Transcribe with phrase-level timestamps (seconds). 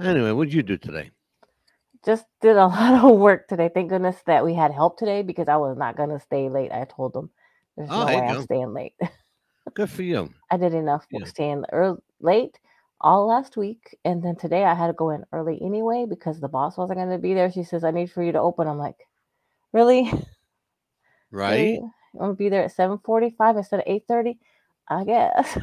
[0.00, 1.10] Anyway, what'd you do today?
[2.04, 3.70] Just did a lot of work today.
[3.72, 6.72] Thank goodness that we had help today because I was not gonna stay late.
[6.72, 7.30] I told them
[7.76, 8.94] there's Oh, no way I'm staying late.
[9.74, 10.30] Good for you.
[10.50, 11.24] I did enough Yeah.
[11.26, 12.58] staying early, late
[13.00, 16.48] all last week, and then today I had to go in early anyway because the
[16.48, 17.50] boss wasn't gonna be there.
[17.50, 18.68] She says I need for you to open.
[18.68, 18.96] I'm like,
[19.72, 20.10] really?
[21.30, 21.80] Right?
[22.14, 24.38] I'm gonna be there at 7:45 instead of 8:30.
[24.88, 25.58] I guess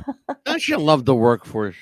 [0.45, 1.77] Don't you love the workforce?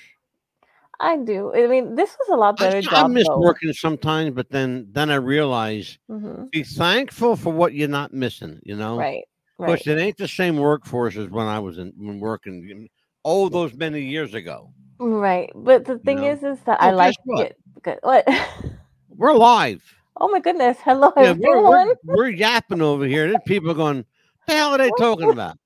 [0.99, 1.53] I do.
[1.55, 3.39] I mean, this was a lot I, better I job miss though.
[3.39, 8.59] working sometimes, but then then I realize hmm be thankful for what you're not missing.
[8.63, 9.23] You know, Right,
[9.59, 12.87] Of course, right, it ain't the same workforce as when I was in when working.
[13.23, 14.71] Oh, those many years ago.
[14.99, 15.51] right.
[15.55, 16.29] But the thing know?
[16.31, 17.47] is, is that Oh, I like what?
[17.47, 17.57] it.
[17.83, 17.99] Good.
[18.01, 18.27] What?
[19.09, 19.83] We're live.
[20.21, 20.77] Oh my goodness!
[20.83, 21.87] Hello, Yeah, we're, everyone.
[22.03, 23.29] we're, we're yapping over here.
[23.29, 24.05] There's people going,
[24.47, 25.57] the hell are they talking about?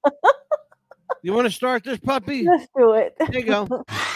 [1.24, 2.44] You want to start this puppy?
[2.46, 3.16] Let's do it.
[3.18, 3.84] There you go.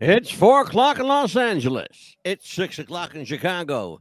[0.00, 2.16] It's four o'clock in Los Angeles.
[2.24, 4.00] It's six o'clock in Chicago.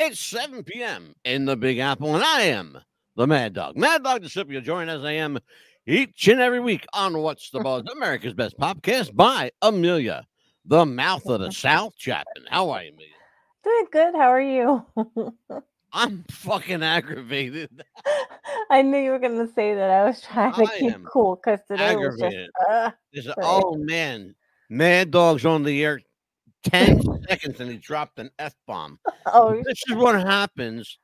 [0.00, 1.14] It's 7 p.m.
[1.24, 2.78] in the Big Apple, and I am
[3.16, 3.76] the Mad Dog.
[3.76, 5.38] Mad Dog DeCipio, join as I am
[5.86, 10.24] each and every week on What's the Buzz, America's Best Podcast by Amelia,
[10.64, 12.44] the mouth of the South Chapman.
[12.48, 13.12] How are you, Amelia?
[13.62, 14.14] Doing good.
[14.14, 14.84] How are you?
[15.92, 17.84] I'm fucking aggravated.
[18.68, 19.90] I knew you were gonna say that.
[19.90, 22.36] I was trying to I keep cool because today was just.
[22.68, 23.36] Uh, There's Right.
[23.42, 24.34] oh man,
[24.70, 26.00] Mad Dog's on the air
[26.64, 28.98] 10 seconds and he dropped an F bomb.
[29.26, 30.98] oh, This is what happens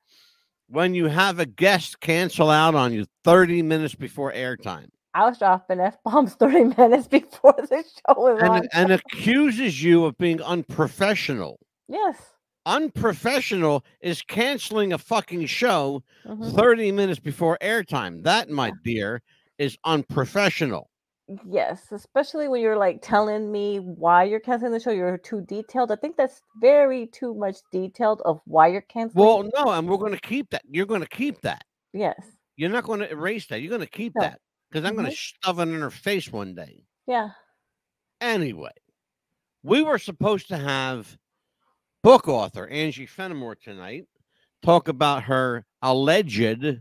[0.69, 5.39] when you have a guest cancel out on you 30 minutes before airtime I was
[5.39, 8.57] dropping f bombs thirty minutes before the show was on.
[8.59, 11.59] and, and accuses you of being unprofessional.
[11.89, 12.17] yes.
[12.67, 16.55] Unprofessional is canceling a fucking show mhm.
[16.55, 18.23] 30 minutes before airtime.
[18.23, 19.23] That, my dear,
[19.59, 20.90] is unprofessional.
[21.47, 24.91] Yes, especially when you're like telling me why you're canceling the show.
[24.91, 25.93] You're too detailed.
[25.93, 29.25] I think that's very too much detailed of why you're canceling.
[29.25, 30.63] Well, no, and we're going to keep that.
[30.69, 31.65] You're going to keep that.
[31.93, 32.21] yes.
[32.57, 33.61] You're not going to erase that.
[33.63, 34.23] You're going to keep No.
[34.23, 35.11] that because I'm going Mhm.
[35.11, 36.85] to shove it in her face one day.
[37.07, 37.31] Yeah.
[38.21, 38.73] Anyway,
[39.63, 41.17] we were supposed to have
[42.03, 44.07] book author Angie Fenimore tonight
[44.63, 46.81] talk about her alleged,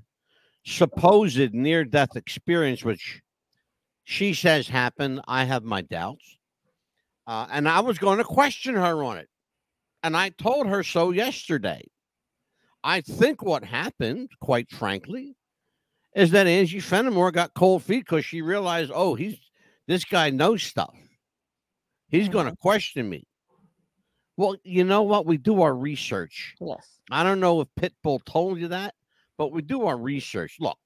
[0.66, 3.22] supposed near death experience, which
[4.09, 5.22] she says happened.
[5.28, 6.40] I have my doubts.
[7.28, 9.30] Uh, and I was going to question her on it.
[10.02, 11.86] And I told her so yesterday.
[12.84, 15.36] I think what happened, quite frankly,
[16.16, 19.38] is that Angie Fenimore got cold feet because she realized, oh, he's
[19.88, 20.96] this guy knows stuff.
[22.08, 23.28] He's going to question me.
[24.38, 25.28] Well, you know what?
[25.28, 26.56] We do our research.
[26.59, 27.00] Yes.
[27.12, 28.96] I don't know if Pitbull told you that,
[29.38, 30.58] but we do our research.
[30.59, 30.80] Look,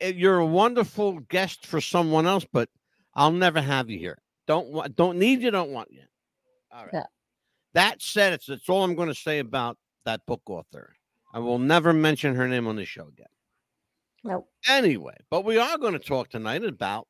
[0.00, 2.68] you're a wonderful guest for someone else, but
[3.14, 4.18] I'll never have you here.
[4.46, 6.02] Don't want, don't need you, don't want you.
[6.72, 6.90] All right.
[6.92, 7.04] Yeah.
[7.74, 10.94] That said, it's that's all I'm going to say about that book author.
[11.34, 13.26] I will never mention her name on the show again.
[14.24, 14.48] Nope.
[14.68, 17.06] Anyway, but we are going to talk tonight about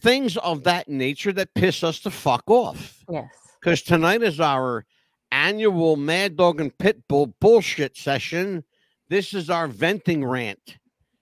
[0.00, 3.26] things of that nature that piss us the fuck off Yes.
[3.60, 4.84] because tonight is our
[5.30, 8.64] annual Mad Dog and Pitbull bullshit session.
[9.08, 10.78] This is our venting rant.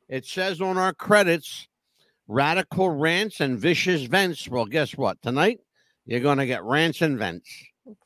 [0.08, 1.66] It says on our credits,
[2.28, 4.48] radical rants and vicious vents.
[4.48, 5.20] Well, guess what?
[5.22, 5.60] Tonight,
[6.04, 7.50] you're going to get rants and vents.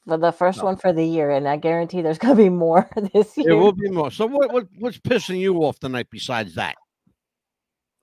[0.06, 0.64] For the first No.
[0.64, 3.46] one for the year, and I guarantee there's gonna be more this year.
[3.46, 4.10] There will be more.
[4.10, 6.76] So, what, what what's pissing you off tonight besides that?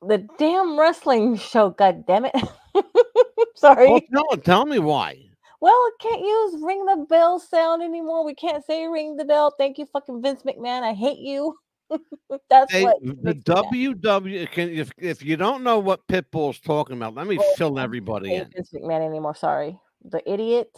[0.02, 2.36] the damn wrestling show, god damn it.
[3.56, 3.88] Sorry.
[3.90, 5.18] Well, tell, tell me why.
[5.60, 8.24] Well, I can't use ring the bell sound anymore.
[8.24, 9.54] We can't say ring the bell.
[9.58, 10.84] Thank you, fucking Vince McMahon.
[10.84, 11.56] I hate you.
[12.50, 13.34] That's They, what the.
[13.34, 17.80] WW can if if you don't know what Pitbull's talking about, let me Well, fill
[17.80, 18.50] I everybody in.
[18.54, 19.36] Vince McMahon anymore.
[19.36, 20.70] Sorry, the idiot.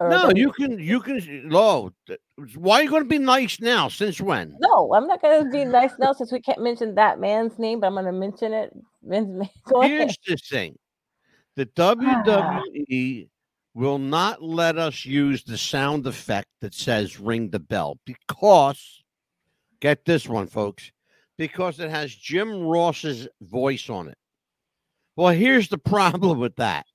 [0.00, 1.92] No, the- you can you can no.
[2.56, 3.88] Why are you going to be nice now?
[3.88, 4.56] Since when?
[4.58, 7.86] No, I'm not gonna be nice now since we can't mention that man's name, but
[7.86, 8.72] I'm gonna mention it.
[9.02, 9.48] Vince.
[9.64, 10.00] Go ahead.
[10.00, 10.76] Here's the thing.
[11.56, 13.28] The WWE
[13.74, 19.02] will not let us use the sound effect that says ring the bell because,
[19.84, 20.90] get this one, folks,
[21.36, 24.16] because it has Jim Ross's voice on it.
[25.14, 26.86] Well, here's the problem with that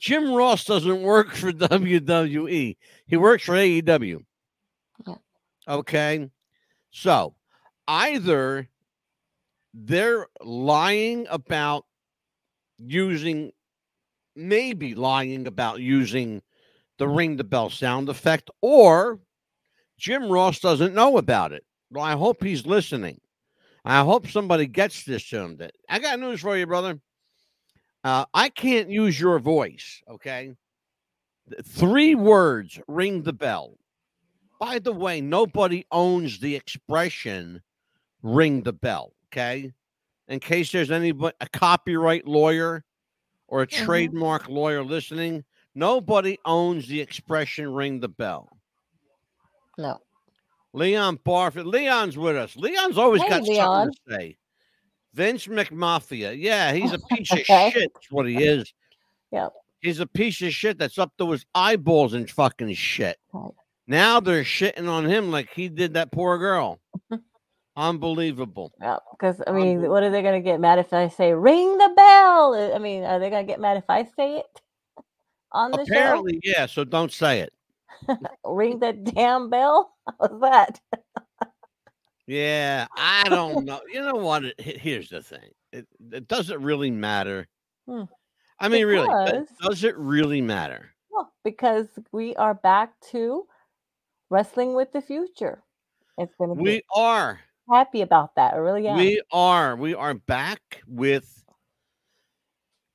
[0.00, 2.76] Jim Ross doesn't work for WWE,
[3.06, 4.24] he works for AEW.
[5.06, 5.14] Yeah.
[5.68, 6.30] Okay.
[6.90, 7.34] So
[7.86, 8.68] either
[9.74, 11.84] they're lying about
[12.78, 13.52] using
[14.34, 16.40] maybe lying about using
[16.96, 19.20] the ring the bell sound effect, or
[19.98, 21.64] Jim Ross doesn't know about it.
[21.94, 23.20] Well, I hope he's listening.
[23.84, 25.56] I hope somebody gets this to him.
[25.58, 27.00] That I got news for you, brother.
[28.02, 30.02] Uh, I can't use your voice.
[30.10, 30.54] Okay,
[31.64, 33.78] three words ring the bell.
[34.58, 37.62] By the way, nobody owns the expression
[38.22, 39.12] ring the bell.
[39.28, 39.72] Okay,
[40.26, 42.84] in case there's anybody a copyright lawyer
[43.46, 43.84] or a Mhm.
[43.84, 45.44] trademark lawyer listening,
[45.76, 48.58] nobody owns the expression ring the bell.
[49.78, 50.00] No.
[50.74, 51.66] Leon Barfield.
[51.68, 52.56] Leon's with us.
[52.56, 53.92] Leon's always Hey, got Leon.
[53.92, 54.36] something to say.
[55.14, 56.34] Vince McMafia.
[56.36, 57.74] Yeah, he's a piece of shit.
[57.74, 58.74] That's what he is.
[59.30, 59.52] Yep.
[59.80, 63.18] He's a piece of shit that's up to his eyeballs and fucking shit.
[63.86, 66.80] Now they're shitting on him like he did that poor girl.
[67.76, 68.72] Unbelievable.
[68.80, 71.76] Yeah, because I mean, what are they going to get mad if I say ring
[71.78, 72.72] the bell?
[72.74, 74.60] I mean, are they going to get mad if I say it
[75.52, 75.82] on the show?
[75.92, 76.66] Apparently, yeah.
[76.66, 77.52] So don't say it.
[78.44, 79.94] Ring the damn bell?
[80.20, 80.80] How's that?
[82.26, 83.80] Yeah, I don't know.
[83.92, 84.44] You know what?
[84.44, 85.50] It, here's the thing.
[85.72, 87.46] It, it doesn't really matter.
[87.86, 88.04] Hmm.
[88.58, 90.90] I mean, really, Because- does- does it really matter?
[91.10, 93.46] Well, because we are back to
[94.30, 95.62] wrestling with the future.
[96.18, 97.40] It's going to be We are.
[97.70, 98.54] happy about that.
[98.54, 98.96] I really am.
[98.96, 99.76] We are.
[99.76, 101.43] We are back with.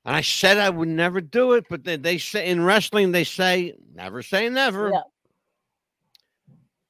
[0.09, 3.23] And I said I would never do it, but they, they say in wrestling they
[3.23, 4.89] say never say never.
[4.89, 5.01] Yeah.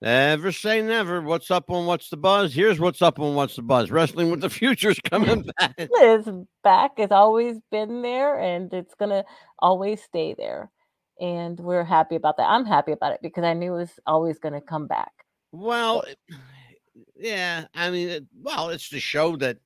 [0.02, 1.22] Never say never.
[1.22, 2.54] What's up on what's the buzz?
[2.54, 3.92] Here's what's up on what's the buzz.
[3.92, 5.74] Wrestling with the future's coming back.
[5.78, 6.30] It's
[6.64, 6.92] back.
[6.96, 9.26] It's always been there and it's going to
[9.60, 10.72] always stay there.
[11.20, 12.48] And we're happy about that.
[12.48, 15.12] I'm happy about it because I knew it was always going to come back.
[15.52, 16.06] Well,
[17.18, 17.66] yeah.
[17.76, 19.58] I mean, well, it's the show that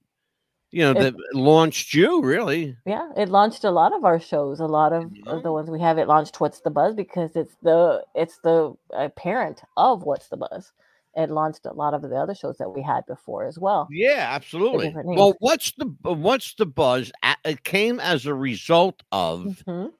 [0.73, 2.75] you know It- that launched you, really.
[2.85, 4.59] Yeah, it launched a lot of our shows.
[4.59, 5.97] A lot of, of the ones we have.
[5.97, 10.37] It launched What's the Buzz because it's the it's the uh, parent of What's the
[10.37, 10.71] Buzz.
[11.15, 13.87] It launched a lot of the other shows that we had before as well.
[13.91, 14.91] Yeah, absolutely.
[15.03, 17.11] Well, what's the uh, what's the buzz?
[17.45, 19.91] It came as a result of Mhm.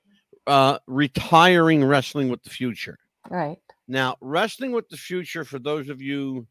[0.48, 2.98] uh, retiring wrestling with the future.
[3.30, 3.60] Right.
[3.88, 6.48] Now, wrestling with the future, for those of you,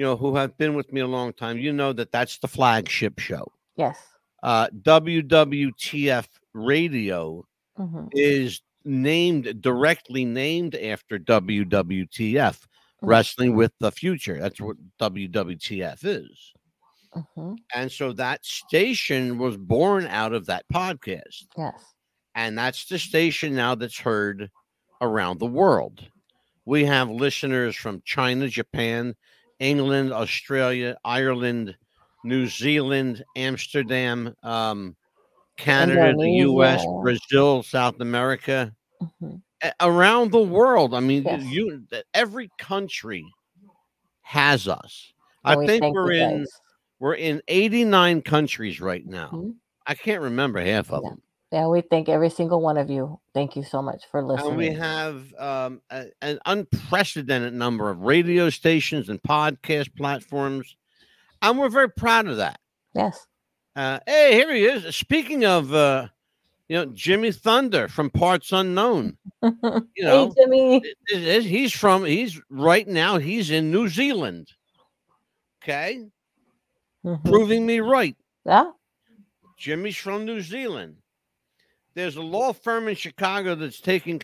[0.00, 2.48] you know, who have been with me a long time, you know that that's the
[2.48, 3.46] flagship show.
[3.76, 3.98] Yes.
[4.42, 7.44] Uh, WWTF Radio
[7.76, 12.66] hmm is named directly named after WWTF,
[13.02, 13.08] Mm.
[13.08, 14.38] Wrestling with the Future.
[14.40, 16.52] That's what WWTF is.
[17.36, 21.44] hmm And so that station was born out of that podcast.
[21.58, 21.74] Yes.
[22.34, 24.50] And that's the station now that's heard
[25.02, 26.08] around the world.
[26.64, 29.14] We have listeners from China, Japan,
[29.60, 31.76] England, Australia, Ireland,
[32.24, 34.96] New Zealand, Amsterdam, um,
[35.58, 38.74] Canada, the US, Brazil, South America,
[39.20, 40.94] hmm a- around the world.
[40.94, 41.42] I mean, Yes.
[41.44, 43.24] you every country
[44.22, 45.12] has us.
[45.44, 46.60] I we think we're in guys.
[47.00, 49.30] we're in 89 countries right now.
[49.32, 49.56] Mhm.
[49.86, 51.10] I can't remember half of Yeah.
[51.10, 51.22] them.
[51.52, 53.18] Yeah, we thank every single one of you.
[53.34, 54.48] Thank you so much for listening.
[54.50, 60.76] And we have um, a, an unprecedented number of radio stations and podcast platforms.
[61.42, 62.60] And we're very proud of that.
[62.94, 63.26] yes.
[63.76, 64.94] Uh, hey, here he is.
[64.96, 66.08] Speaking of, uh,
[66.68, 69.16] you know, Jimmy Thunder from Parts Unknown.
[69.42, 70.80] You know, hey,
[71.10, 71.42] Jimmy.
[71.42, 74.48] he's from, he's right now, he's in New Zealand.
[75.62, 76.04] Okay.
[77.04, 77.24] Mhm.
[77.24, 78.16] Proving me right.
[78.44, 78.70] Yeah.
[79.56, 80.96] Jimmy's from New Zealand.
[81.94, 84.20] There's a law firm in Chicago that's taking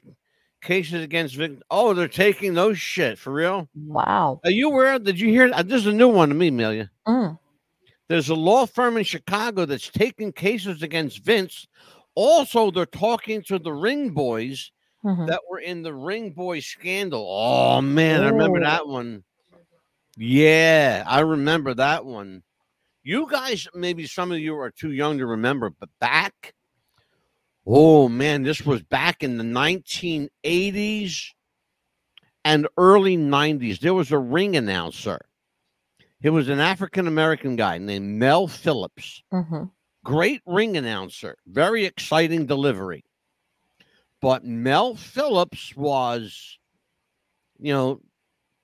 [0.63, 1.63] cases against victims.
[1.71, 3.69] Oh, they're taking those shit for real.
[3.75, 4.41] Wow.
[4.45, 4.99] Are you aware?
[4.99, 5.51] Did you hear?
[5.63, 6.91] This is a new one to me, Amelia.
[7.07, 7.39] Mm.
[8.09, 11.67] There's a law firm in Chicago that's taking cases against Vince.
[12.15, 14.71] Also, they're talking to the Ring Boys
[15.05, 15.27] Mhm.
[15.27, 17.27] that were in the Ring Boy scandal.
[17.29, 19.25] Oh man, I remember that one.
[20.17, 22.43] Yeah, I remember that one.
[23.03, 26.55] You guys, maybe some of you are too young to remember, but back,
[27.67, 31.33] oh man, this was back in the 1980s
[32.45, 33.81] and early 90s.
[33.81, 35.21] There was a ring announcer.
[36.21, 39.23] He was an African American guy named Mel Phillips.
[39.33, 39.71] Mhm.
[40.05, 43.05] great ring announcer, very exciting delivery.
[44.21, 46.59] But Mel Phillips was,
[47.59, 48.01] you know,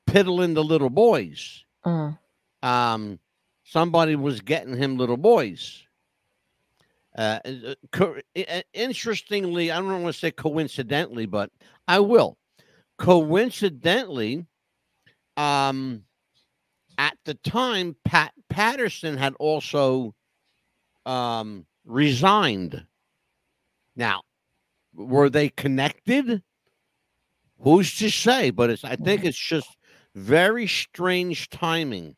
[0.07, 1.65] piddling the little boys.
[1.85, 2.17] Mm.
[2.63, 3.19] Um,
[3.65, 5.83] somebody was getting him little boys.
[7.17, 11.51] Uh, uh, co- uh, interestingly, I don't want to say coincidentally, but
[11.87, 12.39] I will.
[12.99, 14.47] Coincidentally,
[15.37, 16.05] um,
[16.99, 20.15] at the time, Pat Patterson had also
[21.05, 22.85] um, resigned.
[23.97, 24.23] Now,
[24.95, 26.43] were they connected?
[27.59, 28.51] Who's to say?
[28.51, 29.69] But it's I think it's just
[30.15, 32.17] very strange timing.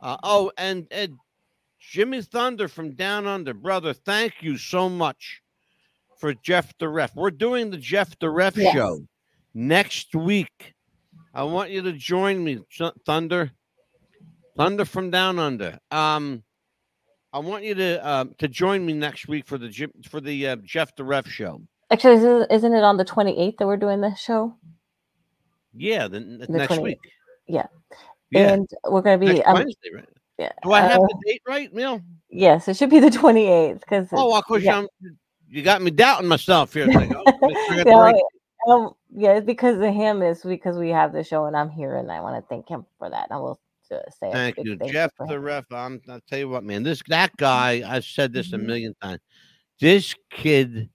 [0.00, 1.14] Uh, oh, and Ed,
[1.90, 5.40] Jimmy Thunder from Down Under, brother, thank you so much
[6.18, 7.14] for Jeff the Ref.
[7.14, 8.74] We're doing the Jeff the Ref Yes.
[8.74, 9.06] show
[9.54, 10.74] next week.
[11.32, 12.58] I want you to join me,
[13.04, 13.52] Thunder.
[14.56, 15.78] Thunder from Down Under.
[15.90, 16.42] Um,
[17.32, 20.56] I want you to uh, to join me next week for the for the uh,
[20.64, 21.60] Jeff the Ref show.
[21.90, 24.54] Actually, isn't it on the 28th that we're doing this show?
[25.74, 26.82] Yeah, the, the The next 28th.
[26.82, 26.98] week.
[27.46, 27.66] Yeah.
[28.30, 30.08] Yeah, And we're going to be, next um, Wednesday, right?
[30.38, 32.02] Yeah, Do I have uh, the date right, Neil?
[32.30, 34.78] yes, it should be the 28th because Oh, of course, yeah.
[34.78, 34.88] I'm,
[35.48, 36.86] you got me doubting myself here.
[36.86, 38.14] Like, oh, make sure I got the No, right-
[38.68, 40.22] um, yeah, it's because of him.
[40.22, 42.84] It's because we have the show and I'm here and I want to thank him
[42.98, 43.28] for that.
[43.30, 43.60] I will
[43.92, 45.64] uh, say a Thank you, thank Jeff for the ref.
[45.70, 46.82] I'm, I'll tell you what, man.
[46.82, 47.82] This that guy.
[47.86, 48.64] I've said this a Mhm.
[48.66, 49.20] million times.
[49.80, 50.90] This kid,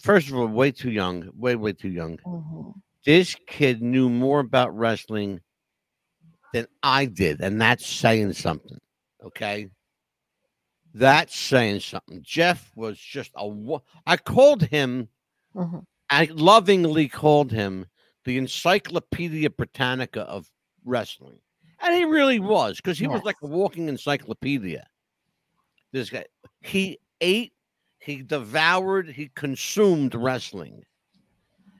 [0.00, 1.30] first of all, way too young.
[1.34, 2.18] Way, way too young.
[2.26, 2.74] Mhm.
[3.06, 5.40] This kid knew more about wrestling
[6.52, 8.78] than I did, and that's saying something.
[9.24, 9.68] Okay,
[10.94, 12.20] that's saying something.
[12.22, 13.80] Jeff was just a.
[14.06, 15.08] I called him.
[15.54, 15.84] Mhm.
[16.10, 17.86] I lovingly called him
[18.24, 20.50] the Encyclopedia Britannica of
[20.84, 21.38] wrestling.
[21.80, 24.86] And he really was, because he was like a walking encyclopedia.
[25.92, 26.24] This guy,
[26.60, 27.52] he ate,
[27.98, 30.84] he devoured, he consumed wrestling.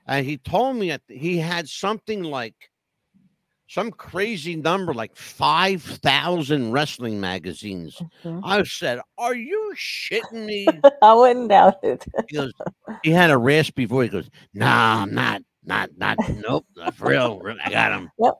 [0.06, 2.70] And he told me that he had something like
[3.68, 8.00] some crazy number, like 5,000 wrestling magazines.
[8.25, 8.40] Mhm.
[8.44, 10.66] I said, Are you shitting me?
[11.02, 12.04] I wouldn't doubt it.
[12.28, 12.52] He goes,
[13.02, 14.06] he had a raspy voice.
[14.11, 16.18] He goes, nah, I'm not, not, not,
[16.49, 17.40] nope, not for real.
[17.64, 18.11] I got him.
[18.18, 18.35] Yep.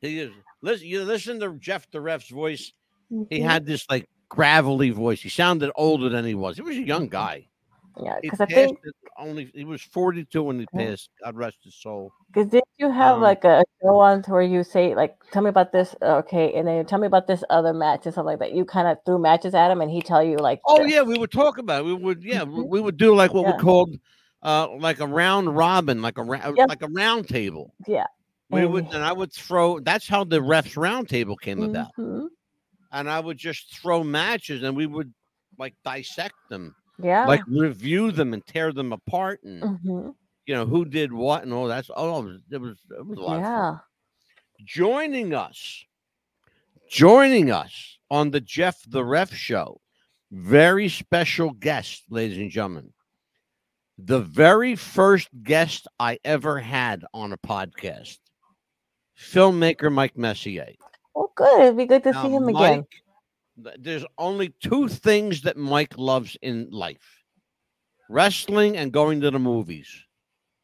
[0.00, 0.32] He goes,
[0.62, 2.72] listen, you listen to Jeff the ref's voice.
[3.30, 3.42] He Mhm.
[3.44, 5.20] had this like gravelly voice.
[5.20, 6.56] He sounded older than he was.
[6.56, 7.47] He was a young guy.
[8.02, 8.78] Yeah, because I think
[9.18, 10.86] only he was 42 when he Yeah.
[10.90, 11.10] passed.
[11.24, 12.12] God rest his soul.
[12.32, 15.42] because did you have Um, like a show on to where you say like, tell
[15.42, 18.26] me about this, uh, okay, and then tell me about this other match and stuff
[18.26, 18.52] like that.
[18.52, 21.02] You kind of threw matches at him and he tell you like, Oh the- yeah,
[21.02, 21.84] we would talk about it.
[21.86, 22.68] We would yeah, we, Mhm.
[22.68, 23.56] we would do like what Yeah.
[23.56, 23.96] we called
[24.42, 26.68] uh like a round robin, like a round Yep.
[26.68, 27.74] like a round table.
[27.86, 28.06] yeah.
[28.50, 31.88] We And- would and I would throw that's how the refs round table came about.
[31.98, 32.28] Mhm.
[32.92, 35.12] and I would just throw matches and we would
[35.58, 37.26] like dissect them, Yeah.
[37.26, 40.14] like review them and tear them apart and Mhm.
[40.46, 42.24] you know who did what and all that's oh it
[42.60, 43.78] was it was, a lot yeah.
[44.64, 45.84] Joining us,
[46.90, 49.80] joining us on the Jeff the Ref show,
[50.32, 52.92] very special guest, ladies and gentlemen.
[53.98, 58.18] The very first guest I ever had on a podcast,
[59.16, 60.72] filmmaker Mike Messier.
[61.14, 61.60] Well, good.
[61.62, 62.78] It'd be good to Now, see him again.
[62.78, 63.02] Mike, th-
[63.78, 67.22] there's only two things that Mike loves in life
[68.08, 69.88] wrestling and going to the movies.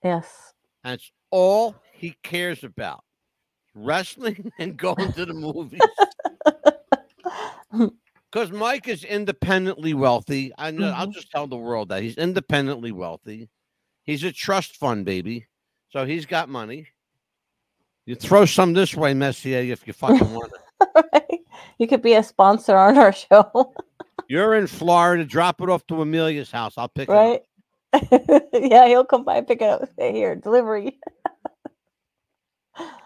[0.02, 0.54] Yes.
[0.82, 3.04] That's all he cares about
[3.74, 5.80] wrestling and going to the movies.
[8.30, 10.52] Because Mike is independently wealthy.
[10.58, 11.14] I know, I'll Mhm.
[11.14, 13.48] just tell the world that he's independently wealthy.
[14.02, 15.46] He's a trust fund baby.
[15.90, 16.88] So he's got money.
[18.06, 20.60] You throw some this way, Messier, if you fucking want it.
[21.78, 23.72] you could be a sponsor on our show,
[24.28, 25.24] You're in Florida.
[25.24, 26.74] Drop it off to Amelia's house.
[26.78, 27.42] I'll pick it up.
[27.92, 28.42] right?
[28.52, 29.88] yeah, he'll come by and pick it up.
[29.98, 30.98] Say here, delivery.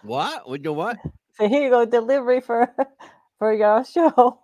[0.01, 0.49] What?
[0.49, 0.97] Would you what?
[1.33, 2.73] So here you go, delivery for
[3.37, 4.39] for your show.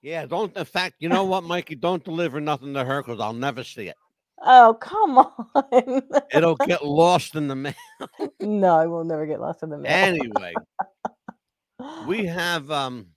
[0.00, 0.56] Yeah, don't.
[0.56, 1.74] In fact, you know what, Mikey?
[1.74, 3.96] Don't deliver nothing to her because I'll never see it.
[4.42, 6.02] Oh, come on.
[6.32, 7.74] It'll get lost in the mail.
[8.40, 9.92] no, it will never get lost in the mail.
[9.92, 10.54] Anyway,
[12.06, 13.08] we have um,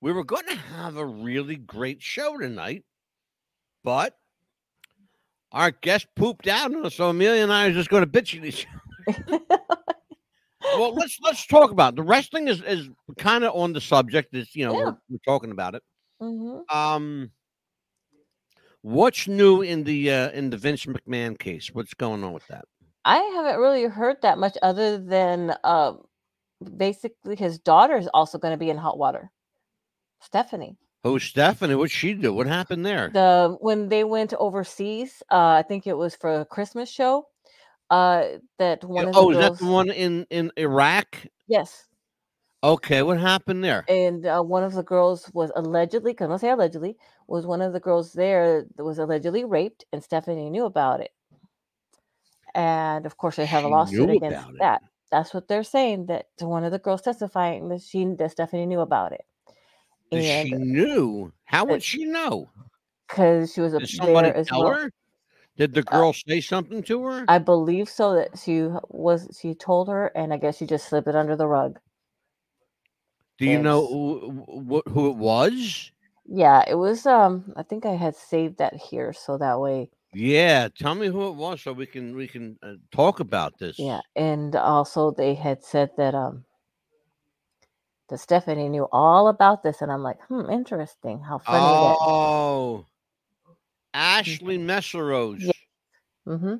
[0.00, 2.84] we were going to have a really great show tonight,
[3.84, 4.16] but
[5.52, 8.36] our guest pooped out on us, so Amelia and I are just going to bitch
[8.38, 8.66] at each.
[9.08, 9.40] other.
[10.78, 11.96] well, let's let's talk about it.
[11.96, 12.48] the wrestling.
[12.48, 14.34] Is is kind of on the subject.
[14.34, 14.84] Is you know Yeah.
[14.86, 15.82] we're, we're talking about it.
[16.20, 17.30] hmm Um,
[18.82, 21.70] what's new in the uh, in the Vince McMahon case?
[21.72, 22.64] What's going on with that?
[23.04, 26.02] I haven't really heard that much other than um
[26.76, 29.30] basically his daughter is also going to be in hot water.
[30.20, 30.76] Stephanie.
[31.04, 31.74] Who's Stephanie?
[31.74, 32.32] What'd she do?
[32.32, 33.10] What happened there?
[33.12, 37.26] The when they went overseas, uh, I think it was for a Christmas show.
[37.90, 38.24] Uh,
[38.58, 39.58] that one oh, is girls.
[39.58, 41.24] that the one in in Iraq?
[41.46, 41.86] Yes,
[42.66, 43.84] Okay, what happened there?
[43.88, 46.96] and uh, one of the girls was allegedly, because I say allegedly,
[47.28, 51.12] was one of the girls there that was allegedly raped, and Stephanie knew about it.
[52.54, 54.80] And of course, they have She a lawsuit against it.
[55.10, 55.16] That.
[55.18, 56.06] That's what they're saying.
[56.06, 59.24] That one of the girls testifying that she that Stephanie knew about it,
[60.10, 61.32] That she knew.
[61.44, 62.48] How would she know?
[63.08, 64.74] because she was a Did somebody tell well.
[64.74, 64.90] her?
[65.56, 67.24] Did the girl say something to her?
[67.28, 71.08] I believe so that she was she told her, and I guess she just slipped
[71.08, 71.78] it under the rug.
[73.38, 75.92] Do you know who, who, who it was?
[76.26, 77.06] Yeah, it was.
[77.06, 81.28] Um, I think I had saved that here, so that way, Yeah, tell me who
[81.28, 83.78] it was so we can we can uh, talk about this.
[83.78, 84.00] yeah.
[84.16, 86.46] And also, they had said that um,
[88.08, 91.20] that Stephanie knew all about this, and I'm like, hmm, interesting.
[91.20, 92.86] How funny Oh,
[93.92, 95.52] Ashley Massaro Yeah.
[96.26, 96.54] Mm-hmm.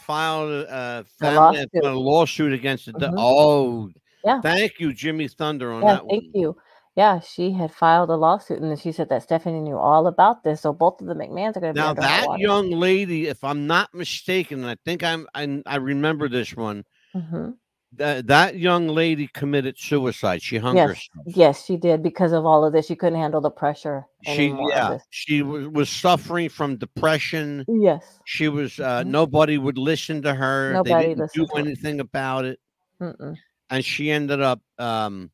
[0.00, 1.84] filed a, uh, A lawsuit.
[1.84, 2.92] a lawsuit against the.
[2.94, 3.14] Mhm.
[3.16, 3.90] Oh,
[4.24, 4.40] Yeah.
[4.42, 6.32] Thank you, Jimmy Thunder, on Yeah, that thank one.
[6.34, 6.56] you.
[6.98, 10.42] Yeah, she had filed a lawsuit, and then she said that Stephanie knew all about
[10.44, 10.62] this.
[10.62, 13.44] So both of the McMahons are going to be Now hot that young lady, if
[13.44, 16.84] I'm not mistaken, and I think I'm I, I remember this one.
[17.14, 17.50] hmm
[17.96, 20.42] That that young lady committed suicide.
[20.42, 21.26] She hung Yes, herself.
[21.26, 22.86] yes, she did because of all of this.
[22.86, 27.66] She couldn't handle the pressure She yeah, she was, was suffering from depression.
[27.68, 28.20] Yes.
[28.24, 29.12] She was uh, Mhm.
[29.12, 30.74] nobody would listen to her.
[30.74, 31.60] Nobody they didn't do listened to her.
[31.60, 32.58] anything about it,
[33.00, 33.36] Mm-mm.
[33.70, 35.30] and she ended up um,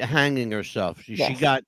[0.00, 1.02] hanging herself.
[1.02, 1.62] She, she got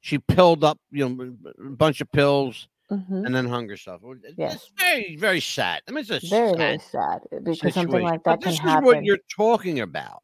[0.00, 4.00] she pilled up, you know, a bunch of pills, hmm and then hung herself.
[4.36, 4.54] Yes.
[4.54, 5.82] It's very very sad.
[5.88, 8.02] I mean, it's a Very, sad very sad uh, because something situation.
[8.02, 10.22] like But that can this is what you're talking about.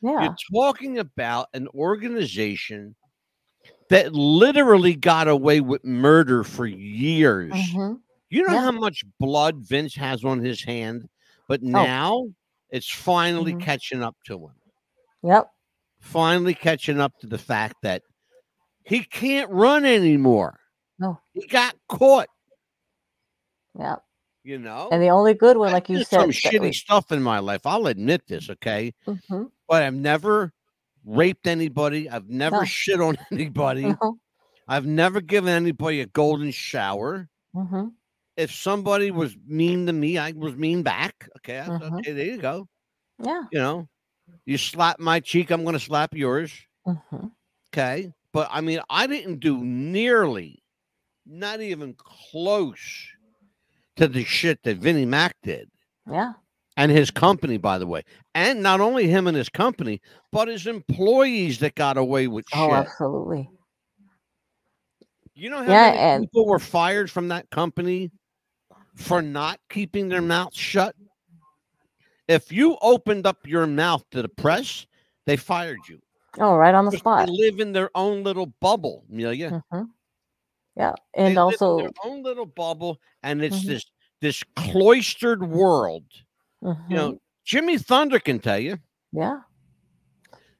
[0.00, 0.22] Yeah.
[0.22, 2.94] You're talking about an organization
[3.90, 7.52] that literally got away with murder for years.
[7.72, 7.94] hmm
[8.30, 8.58] You know Yeah.
[8.58, 8.72] Oh.
[8.72, 11.08] how much blood Vince has on his hand,
[11.48, 12.26] but now
[12.70, 13.60] it's finally Mhm.
[13.60, 14.54] catching up to him.
[15.22, 15.50] Yep.
[16.00, 18.02] Finally catching up to the fact that
[18.84, 20.58] he can't run anymore.
[20.98, 21.20] No.
[21.34, 22.28] He got caught,
[23.78, 23.96] Yeah,
[24.42, 24.88] you know.
[24.90, 27.66] And the only good one, I like you said, some shitty stuff in my life.
[27.66, 28.92] I'll admit this, okay?
[29.06, 30.52] hmm But I've never
[31.04, 32.08] raped anybody.
[32.08, 32.64] I've never No.
[32.64, 33.94] shit on anybody.
[34.66, 37.28] I've never given anybody a golden shower.
[37.54, 37.88] hmm
[38.36, 41.28] If somebody was mean to me, I was mean back.
[41.38, 41.98] Okay, Mhm.
[41.98, 42.68] okay, there you go.
[43.22, 43.42] Yeah.
[43.52, 43.88] You know,
[44.48, 46.52] you slap my cheek, I'm going to slap yours.
[46.86, 47.26] hmm
[47.72, 50.62] Okay, but I mean, I didn't do nearly,
[51.26, 53.06] not even close
[53.96, 55.68] to the shit that Vinnie Mac did.
[56.10, 56.32] Yeah.
[56.78, 60.00] And his company, by the way, and not only him and his company,
[60.32, 62.70] but his employees that got away with Oh, shit.
[62.70, 63.50] Oh, absolutely.
[65.34, 68.10] You know how Yeah, many and- people were fired from that company
[68.94, 70.94] for not keeping their mouths shut?
[72.28, 74.86] If you opened up your mouth to the press,
[75.26, 76.00] they fired you.
[76.38, 77.26] Oh, right on the spot.
[77.26, 79.56] They live in their own little bubble, Amelia.
[79.70, 79.82] hmm
[80.76, 80.96] Yeah.
[81.24, 83.64] They And in also, their own little bubble, and it's Mhm.
[83.64, 83.84] this
[84.20, 86.04] this cloistered world.
[86.88, 88.78] You mhm, know, Jimmy Thunder can tell you.
[89.12, 89.40] yeah.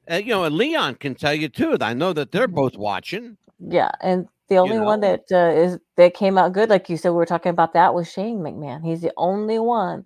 [0.09, 1.77] Uh, you know, and Leon can tell you too.
[1.81, 2.55] I know that they're Mhm.
[2.55, 3.37] both watching.
[3.59, 5.01] Yeah, and the only one know?
[5.01, 7.93] that uh, is that came out good, like you said, we were talking about that
[7.93, 8.83] was Shane McMahon.
[8.85, 10.05] He's the only one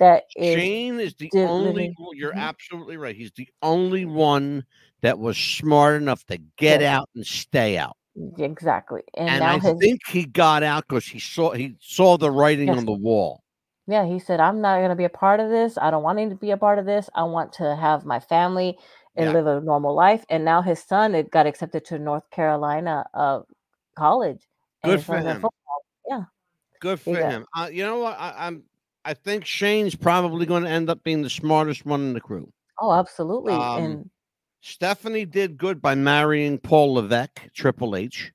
[0.00, 1.72] that is Shane is the only.
[1.72, 2.38] living- You're Mhm.
[2.38, 3.14] absolutely right.
[3.16, 4.64] He's the only one
[5.02, 6.96] that was smart enough to get Yes.
[6.96, 7.96] out and stay out.
[8.38, 12.30] exactly, and, And, I his think he got out because he saw he saw the
[12.30, 12.78] writing Yes.
[12.78, 13.42] on the wall.
[13.86, 15.76] yeah, he said, "I'm not going to be a part of this.
[15.76, 17.10] I don't want him to be a part of this.
[17.14, 18.78] I want to have my family
[19.16, 19.32] and Yeah.
[19.32, 23.40] live a normal life." And now his son it got accepted to North Carolina uh,
[23.96, 24.46] college.
[24.84, 25.40] Good for him.
[25.40, 26.30] football.
[26.80, 27.46] Good for got- him.
[27.56, 28.16] Uh, you know what?
[28.18, 28.62] I, I'm.
[29.04, 32.50] I think Shane's probably going to end up being the smartest one in the crew.
[32.80, 34.10] Oh, absolutely, Um, and
[34.62, 38.32] Stephanie did good by marrying Paul Levesque, Triple H.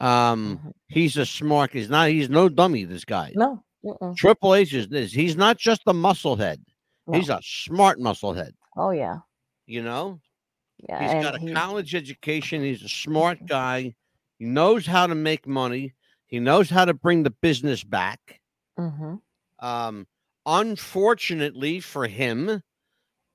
[0.00, 0.72] Um, Mhm.
[0.88, 1.72] he's a smart.
[1.72, 2.08] He's not.
[2.08, 2.84] He's no dummy.
[2.84, 3.32] This guy.
[3.34, 5.12] no, mm-mm, Triple H is this.
[5.12, 6.58] He's not just a musclehead.
[7.06, 7.18] no.
[7.18, 8.52] He's a smart musclehead.
[8.76, 9.18] oh yeah,
[9.66, 10.20] You know,
[10.88, 12.62] yeah, he's got a he- college education.
[12.62, 13.94] He's a smart guy.
[14.38, 15.94] He knows how to make money.
[16.26, 18.40] He knows how to bring the business back.
[18.78, 19.20] mhm.
[19.62, 20.06] Um,
[20.44, 22.62] unfortunately for him,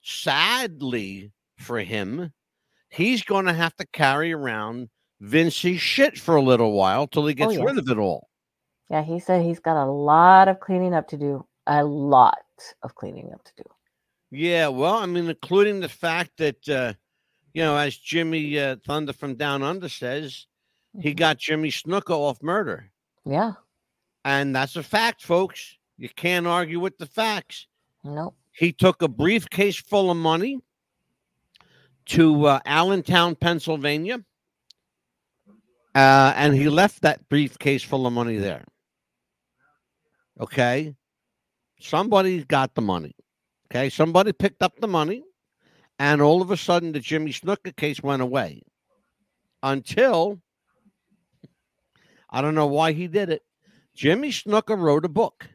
[0.04, 2.32] sadly for him,
[2.90, 4.90] he's going to have to carry around
[5.22, 7.78] Vince's shit for a little while till he gets rid yes.
[7.78, 8.28] of it all.
[8.90, 11.46] Yeah, he said he's got a lot of cleaning up to do.
[11.66, 12.38] A lot
[12.84, 13.64] of cleaning up to do.
[14.30, 16.94] Yeah, well, I mean, including the fact that uh,
[17.54, 20.46] you know, as Jimmy uh, Thunder from Down Under says,
[21.00, 21.18] he Mhm.
[21.18, 22.92] got Jimmy Snuka off murder.
[23.26, 23.54] Yeah.
[24.24, 25.77] And that's a fact, folks.
[25.98, 27.68] You can't argue with the facts.
[28.04, 28.36] Nope.
[28.52, 30.62] He took a briefcase full of money
[32.08, 34.24] to uh, Allentown, Pennsylvania,
[35.96, 38.64] uh, and he left that briefcase full of money there.
[40.40, 40.96] Okay.
[41.80, 43.16] Somebody got the money.
[43.70, 43.90] Okay.
[43.90, 45.24] Somebody picked up the money,
[46.00, 48.62] and all of a sudden, the Jimmy Snuka case went away
[49.64, 50.40] until
[52.30, 53.42] I don't know why he did it.
[53.96, 55.50] Jimmy Snuka wrote a book.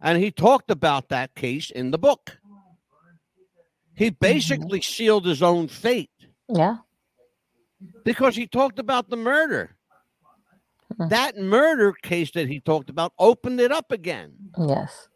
[0.00, 2.38] And he talked about that case in the book.
[3.94, 6.10] He basically sealed his own fate
[6.48, 6.78] Yeah.
[8.04, 9.76] because he talked about the murder.
[10.94, 11.08] Mhm.
[11.08, 14.52] That murder case that he talked about opened it up again.
[14.58, 15.08] Yes.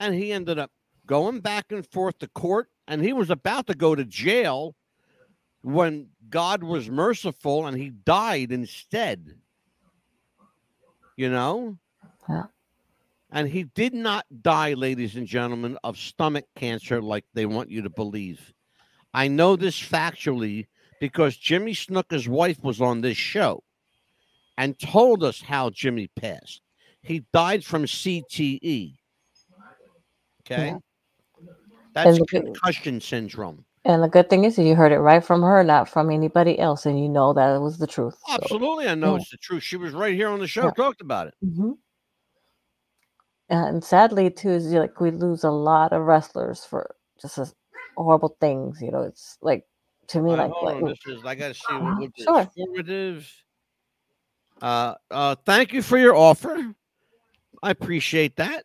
[0.00, 0.72] And he ended up
[1.06, 2.70] going back and forth to court.
[2.88, 4.74] And he was about to go to jail
[5.60, 9.38] when God was merciful and he died instead.
[11.16, 11.78] You know?
[12.28, 12.46] Yeah.
[13.32, 17.80] And he did not die, ladies and gentlemen, of stomach cancer like they want you
[17.82, 18.52] to believe.
[19.14, 20.66] I know this factually
[21.00, 23.62] because Jimmy Snuka's wife was on this show
[24.58, 26.60] and told us how Jimmy passed.
[27.02, 28.96] He died from CTE.
[30.44, 30.66] Okay.
[30.66, 30.78] Yeah.
[31.94, 33.64] That's concussion syndrome.
[33.84, 36.58] And the good thing is that you heard it right from her, not from anybody
[36.58, 38.14] else, and you know that it was the truth.
[38.28, 38.88] so- Absolutely.
[38.88, 39.20] I know yeah.
[39.22, 39.62] it's the truth.
[39.62, 40.70] She was right here on the show, Yeah.
[40.70, 41.34] talked about it.
[41.44, 41.76] Mhm.
[43.52, 47.38] And sadly, too, is like we lose a lot of wrestlers for just
[47.98, 48.80] horrible things.
[48.80, 49.66] You know, it's like
[50.08, 52.50] to me, right, like hold This is I gotta see what, what sure.
[52.56, 53.30] informative.
[54.62, 56.74] Uh uh thank you for your offer.
[57.62, 58.64] I appreciate that.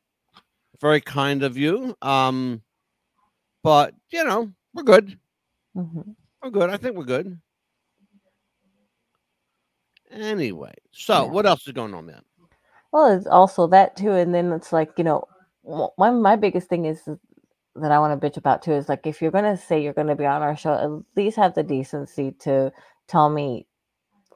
[0.80, 1.93] Very kind of you.
[2.02, 2.62] Um
[3.63, 5.19] but you know, we're good.
[5.76, 6.15] Mhm.
[6.41, 6.69] We're good.
[6.69, 7.41] I think we're good.
[10.12, 11.32] Anyway, so Yeah.
[11.32, 12.21] what else is going on, man?
[12.91, 15.26] Well, it's also that too, and then it's like you know,
[15.65, 17.02] of my biggest thing is
[17.76, 20.15] that I want to bitch about too is like if you're gonna say you're gonna
[20.15, 22.71] be on our show, at least have the decency to
[23.08, 23.67] tell me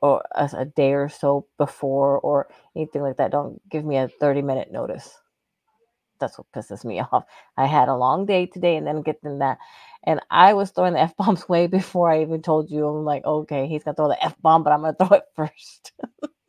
[0.01, 3.31] or a, a day or so before or anything like that.
[3.31, 5.17] Don't give me a 30 minute notice.
[6.19, 7.25] That's what pisses me off.
[7.57, 9.59] I had a long day today and then getting that.
[10.05, 12.87] And I was throwing the F bombs way before I even told you.
[12.87, 15.93] I'm like, okay, he's gonna throw the F bomb, but I'm gonna throw it first.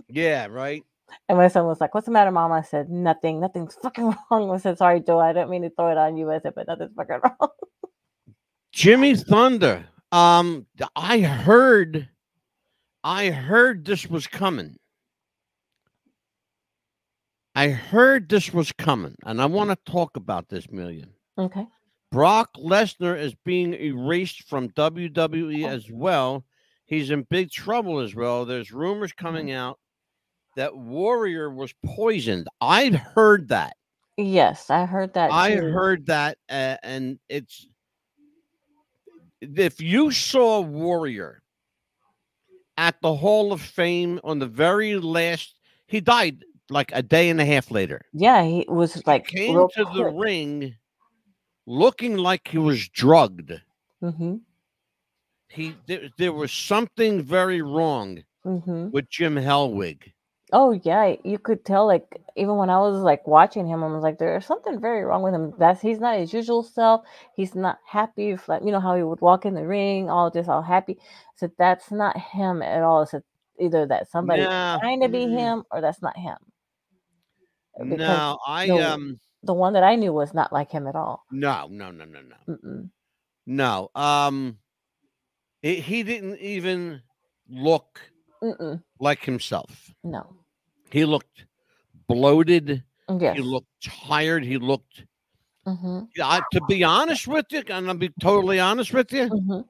[0.09, 0.85] Yeah, right.
[1.29, 2.53] And my son was like, What's the matter, mom?
[2.53, 3.41] I said, Nothing.
[3.41, 4.51] Nothing's fucking wrong.
[4.51, 5.19] I said, Sorry, Joe.
[5.19, 6.31] I didn't mean to throw it on you.
[6.31, 7.51] I said, But nothing's fucking wrong.
[8.73, 9.87] Jimmy Thunder.
[10.11, 12.09] Um, I heard,
[13.03, 14.77] I heard this was coming.
[17.55, 21.11] I heard this was coming, and I want to talk about this million.
[21.39, 21.67] Okay.
[22.11, 26.45] Brock Lesnar is being erased from WWE as well.
[26.85, 28.45] He's in big trouble as well.
[28.45, 29.79] There's rumors coming out
[30.57, 32.49] that Warrior was poisoned.
[32.61, 33.77] I've heard that.
[34.17, 35.33] Yes, I heard that.
[35.33, 35.71] I too.
[35.71, 37.67] heard that, uh, and it's
[39.41, 41.43] if you saw Warrior
[42.77, 45.55] at the Hall of Fame on the very last,
[45.87, 48.03] he died like a day and a half later.
[48.13, 50.75] Yeah, he was like he came real to the ring
[51.67, 53.53] looking like he was drugged.
[54.03, 54.41] Mhm,
[55.49, 58.91] He there, there was something very wrong mhm.
[58.91, 60.13] with Jim Hellwig.
[60.53, 61.87] Oh yeah, you could tell.
[61.87, 65.23] Like even when I was like watching him, I was like, "There's something very wrong
[65.23, 65.55] with him.
[65.59, 67.03] That's he's not his usual self.
[67.37, 68.31] He's not happy.
[68.33, 70.99] If, like you know how he would walk in the ring, all just all happy.
[71.37, 73.07] So that's not him at all.
[73.07, 73.25] Said
[73.61, 76.39] either that somebody Nah, trying to be mm, him or that's not him.
[77.89, 78.79] Because No, I no.
[78.79, 81.27] um the one that I knew was not like him at all.
[81.31, 82.37] no no no no no.
[82.49, 82.91] Mm-mm.
[83.47, 83.91] No.
[83.95, 84.59] Um
[85.63, 87.03] he, he didn't even
[87.49, 88.01] look
[88.43, 88.83] Mm-mm.
[89.01, 89.95] like himself.
[90.05, 90.37] No.
[90.93, 91.47] He looked
[92.09, 92.85] bloated.
[93.19, 93.37] Yes.
[93.37, 94.45] He looked tired.
[94.45, 95.05] He looked
[95.67, 99.61] hmm I, to be honest with you, and I'll be totally honest with you, hmm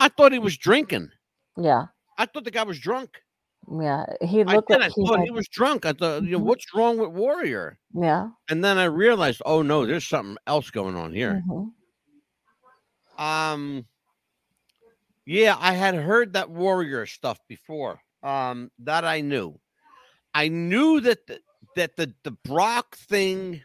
[0.00, 1.10] I thought he was drinking.
[1.56, 1.86] Yeah.
[2.18, 3.22] I thought the guy was drunk.
[3.80, 4.04] Yeah.
[4.22, 4.80] He looked did.
[4.80, 5.86] like I thought had, he was drunk.
[5.86, 6.44] I thought, you know, Mhm.
[6.46, 7.78] what's wrong with Warrior?
[7.94, 8.30] yeah.
[8.48, 11.40] And then I realized, oh no, there's something else going on here.
[11.46, 11.68] hmm
[13.22, 13.86] Um,
[15.26, 18.00] yeah, I had heard that Warrior stuff before.
[18.24, 19.58] Um, that I knew.
[20.34, 21.40] I knew that the,
[21.76, 23.62] that the the Brock thing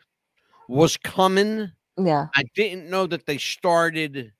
[0.67, 1.71] was coming.
[1.97, 2.27] Yeah.
[2.35, 4.31] I didn't know that they started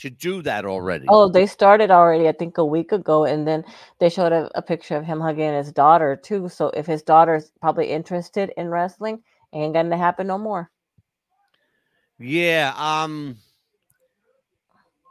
[0.00, 1.06] to do that already.
[1.08, 3.64] Oh, they started already, I think, a week ago, and then
[3.98, 6.48] they showed a, a picture of him hugging his daughter too.
[6.48, 10.70] So if his daughter's probably interested in wrestling, ain't gonna happen no more.
[12.18, 12.72] Yeah.
[12.76, 13.36] Um.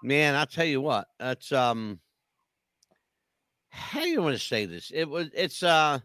[0.04, 1.08] Man, I'll tell you what.
[1.20, 2.00] That's um.
[3.70, 4.92] How do you want to say this?
[4.94, 5.30] It was.
[5.34, 6.00] It's uh.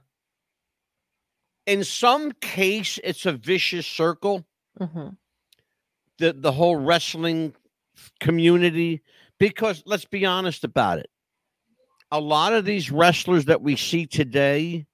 [1.67, 4.47] In some case, it's a vicious circle.
[4.79, 5.09] hmm
[6.19, 7.55] The the whole wrestling
[8.21, 9.03] community,
[9.39, 11.11] because let's be honest about it.
[12.13, 14.87] A lot of these wrestlers that we see today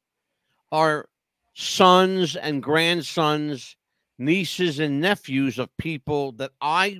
[0.71, 1.09] are
[1.55, 3.77] sons and grandsons,
[4.19, 6.99] nieces and nephews of people that I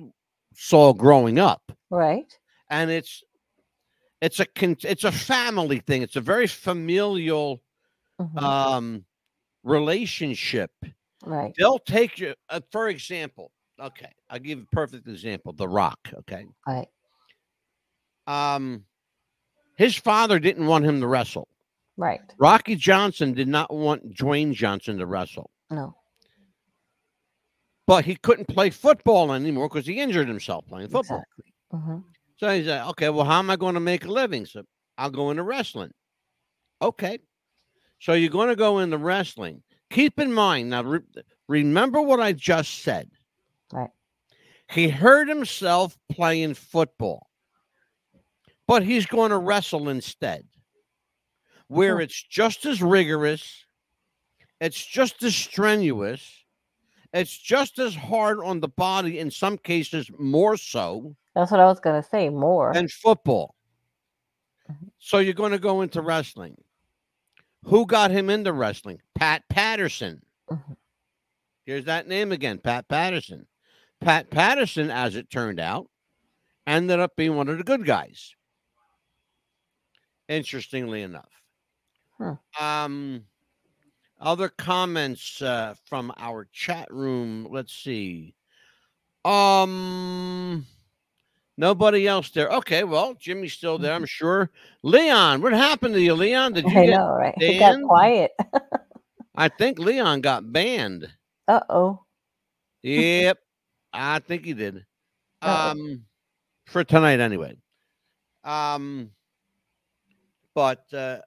[0.55, 1.71] saw growing up.
[1.89, 2.31] Right.
[2.69, 3.23] and it's
[4.21, 6.01] it's a con- it's a family thing.
[6.01, 7.61] It's a very familial
[8.21, 8.41] Mhm.
[8.41, 9.05] um
[9.63, 10.71] relationship.
[11.25, 11.53] right.
[11.57, 13.51] They'll take you, uh, for example.
[13.79, 15.51] Okay, I'll give a perfect example.
[15.53, 15.99] The Rock.
[16.13, 16.87] Okay, Right.
[18.27, 18.85] um,
[19.77, 21.47] his father didn't want him to wrestle.
[21.97, 22.21] Right.
[22.37, 25.95] Rocky Johnson did not want Dwayne Johnson to wrestle, No.
[27.87, 31.23] but he couldn't play football anymore because he injured himself playing football.
[31.37, 31.53] Exactly.
[31.71, 31.97] hmm
[32.37, 34.45] So he said, okay, well, how am I going to make a living?
[34.45, 34.63] So
[34.97, 35.91] I'll go into wrestling.
[36.81, 37.19] Okay.
[38.03, 39.63] So you're going to go into wrestling.
[39.89, 40.99] Keep in mind, now re-
[41.47, 43.09] remember what I just said.
[43.71, 43.91] Right.
[44.69, 47.29] He hurt himself playing football,
[48.67, 50.43] but he's going to wrestle instead,
[51.67, 53.63] where it's just as rigorous,
[54.59, 56.29] it's just as strenuous,
[57.13, 61.67] it's just as hard on the body, in some cases, more so That's what I
[61.67, 62.27] was gonna say.
[62.27, 62.75] More.
[62.75, 63.55] and football.
[64.69, 64.89] Mhm.
[64.99, 66.57] So you're going to go into wrestling.
[67.65, 69.01] Who got him into wrestling?
[69.15, 70.21] Pat Patterson.
[70.49, 70.77] Mhm.
[71.65, 73.47] Here's that name again, Pat Patterson.
[74.01, 75.89] Pat Patterson, as it turned out,
[76.67, 78.35] ended up being one of the good guys.
[80.27, 81.29] Interestingly enough.
[82.17, 82.33] Hmm.
[82.59, 83.25] Um,
[84.19, 87.47] other comments uh, from our chat room.
[87.49, 88.35] Let's see.
[89.25, 90.65] Um,
[91.57, 92.49] nobody else there.
[92.49, 94.49] Okay, well, Jimmy's still there, I'm sure.
[94.83, 96.53] Leon, what happened to you, Leon?
[96.53, 96.91] Did you I get?
[96.97, 97.33] know, right?
[97.37, 98.31] It got quiet.
[99.35, 101.09] I think Leon got banned.
[101.49, 101.99] Uh oh.
[102.83, 103.37] Yep,
[103.91, 104.85] I think he did.
[105.41, 105.71] Uh-oh.
[105.71, 106.03] Um,
[106.67, 107.57] for tonight anyway.
[108.45, 109.09] Um,
[110.55, 111.17] but uh,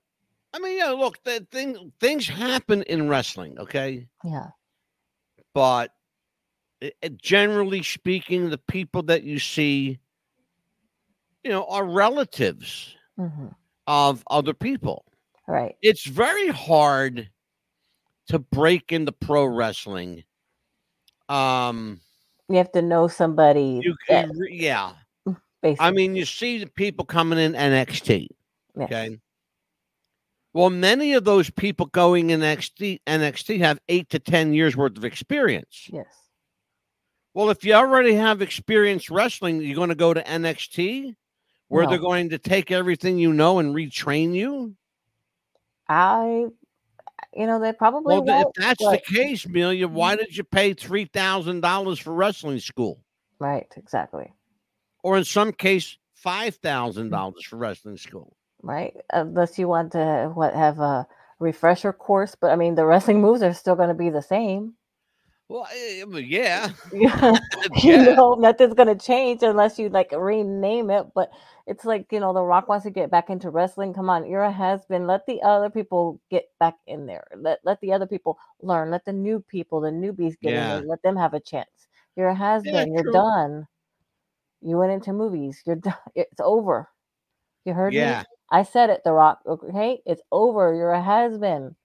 [0.54, 0.88] I mean, yeah.
[0.90, 4.06] Look, the thing things happen in wrestling, okay.
[4.24, 4.46] Yeah.
[5.52, 5.92] But
[6.82, 9.98] i- i- generally speaking, the people that you see,
[11.46, 13.46] you know, are relatives hmm
[13.86, 15.04] of other people.
[15.46, 15.76] Right.
[15.80, 17.30] It's very hard
[18.30, 20.24] to break into pro wrestling.
[21.28, 22.00] Um,
[22.48, 23.80] You have to know somebody.
[23.84, 24.94] you can, re- yeah.
[25.62, 25.86] basically.
[25.86, 28.26] I mean, you see the people coming in NXT.
[28.76, 28.84] yes.
[28.86, 29.20] Okay.
[30.52, 34.96] Well, many of those people going in NXT, NXT have eight to 10 years worth
[34.98, 35.88] of experience.
[35.92, 36.08] Yes.
[37.34, 41.14] Well, if you already have experience wrestling, you're going to go to NXT
[41.68, 44.74] where they're going to take everything you know and retrain you.
[45.88, 46.46] I,
[47.34, 50.24] you know, they probably Well, if that's but- the case, Amelia, why mm-hmm.
[50.24, 53.00] did you pay $3,000 for wrestling school?
[53.38, 53.70] right.
[53.76, 54.32] Exactly.
[55.02, 57.38] Or in some case, $5,000 mm-hmm.
[57.48, 58.36] for wrestling school?
[58.62, 58.96] Right.
[59.12, 61.06] Unless you want to what have a
[61.38, 64.74] refresher course, but I mean, the wrestling moves are still going to be the same.
[65.48, 66.70] Well, eh, well, yeah.
[66.92, 67.12] you
[67.82, 68.14] yeah.
[68.14, 71.06] know, nothing's gonna change unless you like rename it.
[71.14, 71.30] But
[71.66, 73.94] it's like you know, The Rock wants to get back into wrestling.
[73.94, 75.06] Come on, you're a has-been.
[75.06, 77.26] Let the other people get back in there.
[77.36, 78.90] Let let the other people learn.
[78.90, 80.60] Let the new people, the newbies, get Yeah.
[80.60, 80.82] in there.
[80.82, 81.88] Let them have a chance.
[82.16, 82.92] You're a has-been.
[82.92, 83.12] you're true.
[83.12, 83.66] done.
[84.62, 85.62] You went into movies.
[85.66, 85.94] You're done.
[86.14, 86.88] It's over.
[87.64, 88.20] You heard Yeah.
[88.20, 88.24] me.
[88.50, 89.02] I said it.
[89.04, 89.40] The Rock.
[89.46, 90.74] Okay, it's over.
[90.74, 91.76] You're a has-been.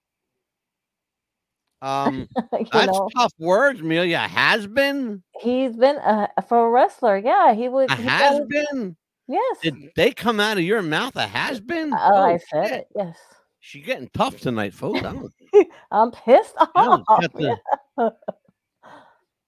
[1.82, 4.18] Um, that's know, tough words, Amelia.
[4.18, 5.22] Has been?
[5.40, 7.18] he's been a, for a wrestler.
[7.18, 7.90] Yeah, he would.
[7.90, 8.96] He has been?
[9.28, 9.58] Yes.
[9.62, 11.16] Did they come out of your mouth?
[11.16, 11.92] A has been?
[11.92, 12.72] Oh, I said shit.
[12.72, 12.86] it.
[12.96, 13.18] Yes.
[13.60, 15.02] She getting tough tonight, folks.
[15.02, 17.04] I I'm pissed off.
[17.38, 17.54] yeah.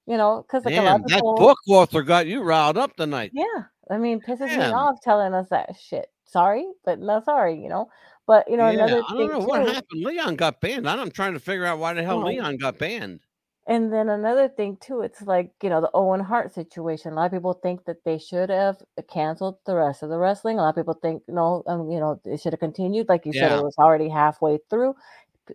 [0.06, 3.30] You know, because like a Damn, that people, book author got you riled up tonight.
[3.32, 6.06] yeah, I mean, pisses me off telling us that shit.
[6.26, 7.88] Sorry, but no sorry, you know.
[8.26, 10.02] But you know, yeah, another I thing don't know what happened.
[10.02, 10.88] Leon got banned.
[10.88, 12.26] I'm trying to figure out why the hell Oh.
[12.26, 13.20] Leon got banned.
[13.66, 17.12] and then another thing too, it's like you know the Owen Hart situation.
[17.12, 18.76] A lot of people think that they should have
[19.10, 20.58] canceled the rest of the wrestling.
[20.58, 23.08] A lot of people think no, um, you know, it should have continued.
[23.08, 24.94] Like you said, it was already halfway through.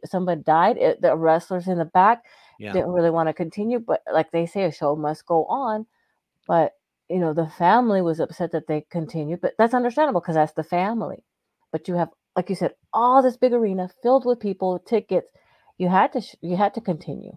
[0.05, 0.77] Somebody died.
[0.77, 2.25] It, the wrestlers in the back
[2.59, 2.73] Yeah.
[2.73, 5.87] didn't really want to continue, but like they say, a show must go on.
[6.47, 6.73] But
[7.09, 10.63] you know, the family was upset that they continued, but that's understandable because that's the
[10.63, 11.23] family.
[11.71, 15.27] But you have, like you said, all this big arena filled with people, tickets.
[15.77, 17.33] You had to, sh- you had to continue.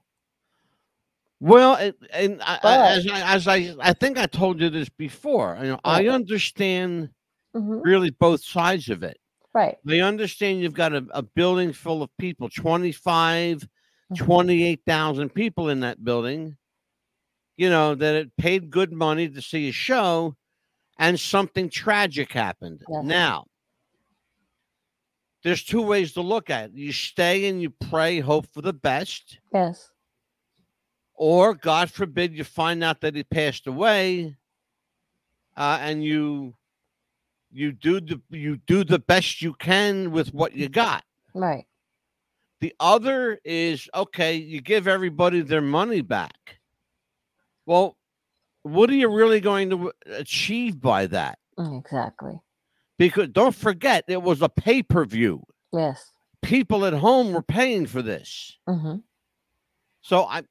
[1.41, 4.89] Well, and, and I, But- as I as I I think I told you this
[4.91, 5.59] before.
[5.61, 7.09] You know, I understand
[7.57, 7.81] Mhm.
[7.85, 9.19] really both sides of it.
[9.53, 9.77] Right.
[9.89, 13.69] I understand you've got a, a building full of people, 25,
[14.13, 14.17] Mhm.
[14.17, 16.57] 28,000 people in that building,
[17.57, 20.37] you know, that it paid good money to see a show
[20.97, 22.83] and something tragic happened.
[22.89, 23.05] Yes.
[23.05, 23.47] Now,
[25.45, 26.73] there's two ways to look at it.
[26.75, 29.91] You stay and you pray, hope for the best, Yes.
[31.15, 34.37] or God forbid you find out that he passed away
[35.57, 36.55] uh, and you
[37.51, 41.05] you do the you do the best you can with what you got.
[41.35, 41.67] Right.
[42.61, 46.61] The other is okay, you give everybody their money back.
[47.67, 47.97] Well,
[48.63, 51.39] what are you really going to achieve by that?
[51.59, 52.41] Exactly.
[53.03, 55.43] Because don't forget, it was a pay per view.
[55.73, 56.13] Yes.
[56.41, 58.57] People at home were paying for this.
[58.69, 58.99] hmm
[60.03, 60.45] So I,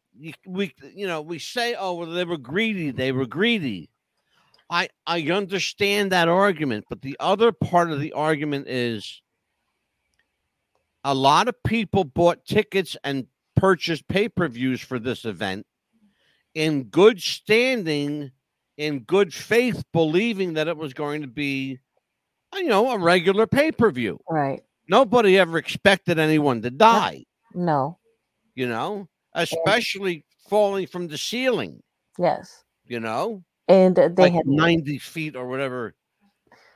[0.45, 2.91] we, you know, we say, oh, well, they were greedy.
[2.91, 3.89] They were greedy.
[4.69, 9.21] I, I understand that argument, but the other part of the argument is
[11.05, 15.65] a lot of people bought tickets and purchased pay per views for this event
[16.53, 18.31] in good standing,
[18.75, 21.79] in good faith, believing that it was going to be,
[22.55, 24.19] you know, a regular pay per view.
[24.29, 24.61] Right.
[24.87, 27.97] Nobody ever expected anyone to die No.
[28.55, 31.81] you know, especially falling from the ceiling,
[32.17, 32.63] Yes.
[32.85, 35.95] you know, And uh, they like had 90 feet or whatever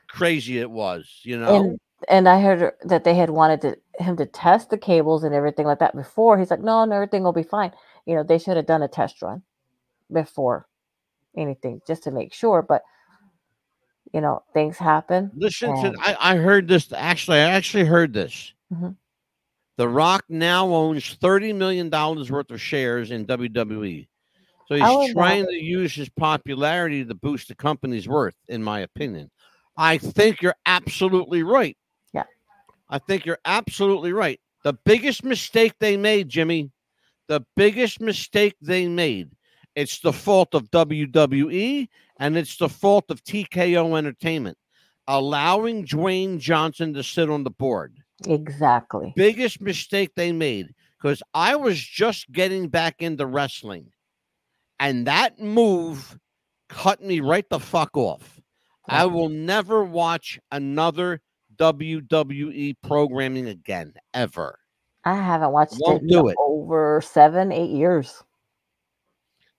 [0.08, 1.54] crazy it was, you know.
[1.54, 5.34] and and I heard that they had wanted to, him to test the cables and
[5.34, 6.38] everything like that before.
[6.38, 7.72] He's like, no, no, everything will be fine.
[8.04, 9.42] You know, they should have done a test run
[10.12, 10.68] before
[11.36, 12.60] anything just to make sure.
[12.62, 12.82] But
[14.12, 15.30] you know, things happen.
[15.34, 18.52] Listen to I, I heard this actually, I actually heard this.
[18.72, 18.96] Mhm.
[19.76, 24.08] The Rock now owns $30 million worth of shares in WWE.
[24.68, 28.80] So he's would trying to use his popularity to boost the company's worth, in my
[28.80, 29.30] opinion.
[29.76, 31.76] I think you're absolutely right.
[32.12, 32.24] Yeah.
[32.88, 34.40] I think you're absolutely right.
[34.64, 36.70] The biggest mistake they made, Jimmy,
[37.28, 39.30] the biggest mistake they made,
[39.76, 44.58] it's the fault of WWE and it's the fault of TKO Entertainment,
[45.06, 47.94] allowing Dwayne Johnson to sit on the board
[48.26, 49.12] Exactly.
[49.14, 53.92] biggest mistake they made because I was just getting back into wrestling,
[54.80, 56.18] and that move
[56.68, 58.40] cut me right the fuck off.
[58.88, 61.20] I will never watch another
[61.56, 64.58] WWE programming again, ever.
[65.04, 66.36] I haven't watched Won't it do in it.
[66.40, 68.22] over seven, eight years.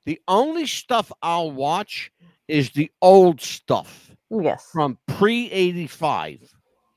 [0.08, 2.14] The only stuff I'll watch
[2.48, 4.70] is the old stuff Yes.
[4.72, 6.50] from pre 85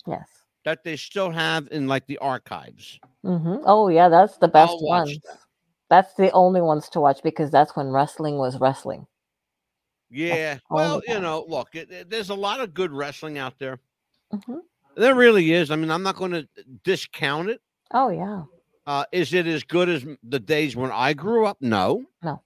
[0.06, 0.28] Yes.
[0.64, 3.00] that they still have in like the archives.
[3.24, 5.18] hmm Oh yeah, that's the best ones.
[5.24, 5.38] that.
[5.88, 9.08] That's the only ones to watch because that's when wrestling was wrestling.
[10.08, 10.58] Yeah.
[10.70, 13.80] Well, you know, look, it, it- there's a lot of good wrestling out there.
[14.46, 14.58] hmm
[14.96, 15.72] There really is.
[15.72, 16.48] I mean, I'm not going to
[16.84, 17.60] discount it.
[17.92, 18.44] Oh yeah.
[18.86, 21.56] Uh, is it as good as the days when I grew up?
[21.60, 22.04] No.
[22.22, 22.40] No.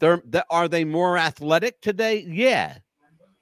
[0.00, 2.24] They're, they are they more athletic today?
[2.28, 2.78] Yeah.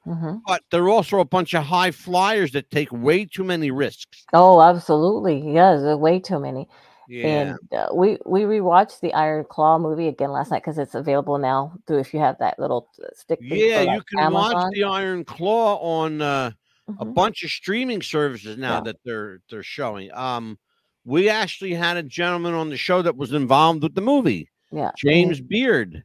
[0.04, 4.24] hmm But they're also a bunch of high flyers that take way too many risks.
[4.32, 5.52] Oh, absolutely.
[5.52, 6.68] Yes, there way too many.
[7.08, 7.26] Yeah.
[7.26, 11.36] And uh, we we rewatched the Iron Claw movie again last night because it's available
[11.38, 13.38] now through if you have that little uh, stick.
[13.42, 16.50] yeah, you like, can watch the Iron Claw on uh,
[16.98, 17.14] a Mhm.
[17.14, 18.80] bunch of streaming services now Yeah.
[18.82, 20.12] that they're they're showing.
[20.12, 20.58] Um,
[21.04, 24.48] we actually had a gentleman on the show that was involved with the movie.
[24.70, 24.92] Yeah.
[24.96, 26.04] James Beard,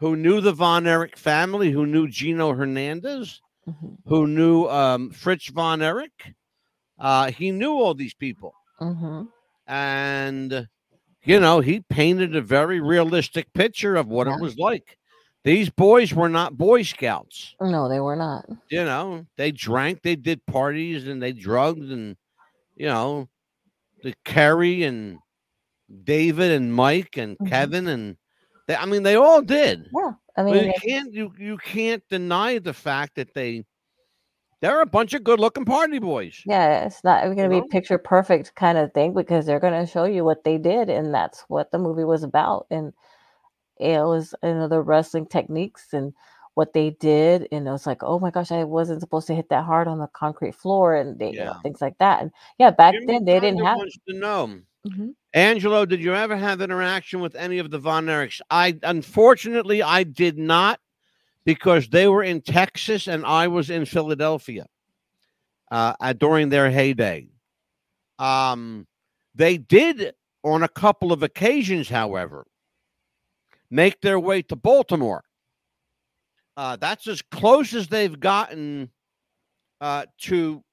[0.00, 5.48] who knew the Von Erich family, who knew Gino Hernandez, mhm, who knew um, Fritz
[5.50, 6.34] Von Erich.
[6.98, 8.54] Uh, he knew all these people.
[8.80, 9.28] mhm.
[9.66, 10.68] And,
[11.24, 14.34] you know, he painted a very realistic picture of what Yeah.
[14.36, 14.98] it was like.
[15.44, 17.54] These boys were not Boy Scouts.
[17.60, 18.46] No, they were not.
[18.70, 22.16] You know, they drank, they did parties, and they drugged, and,
[22.76, 23.28] you know,
[24.02, 25.18] the Kerry and
[26.04, 27.48] David and Mike and Mhm.
[27.48, 28.16] Kevin and
[28.70, 29.88] they, I mean, they all did.
[29.92, 30.12] Yeah.
[30.36, 33.64] I But mean, you can't you you can't deny the fact that they
[34.60, 36.46] they're a bunch of good looking party boys.
[36.46, 37.66] yeah, it's not going to be know?
[37.68, 41.12] picture perfect kind of thing because they're going to show you what they did, and
[41.12, 42.66] that's what the movie was about.
[42.70, 42.92] And
[43.78, 46.12] it was you know the wrestling techniques and
[46.54, 49.48] what they did, and it was like, oh my gosh, I wasn't supposed to hit
[49.50, 52.22] that hard on the concrete floor, and they, you know, things like that.
[52.22, 53.78] And yeah, back Jimmy then they didn't have.
[54.08, 54.60] to know.
[54.86, 55.14] Mhm.
[55.34, 58.40] Angelo, did you ever have interaction with any of the Von Erichs?
[58.50, 60.80] I unfortunately I did not
[61.44, 64.66] because they were in Texas and I was in Philadelphia
[65.70, 67.28] uh, uh, during their heyday.
[68.18, 68.86] Um,
[69.34, 70.14] they did
[70.44, 72.46] on a couple of occasions, however.
[73.72, 75.22] make their way to Baltimore.
[76.56, 78.90] Uh, that's as close as they've gotten
[79.80, 80.64] uh, to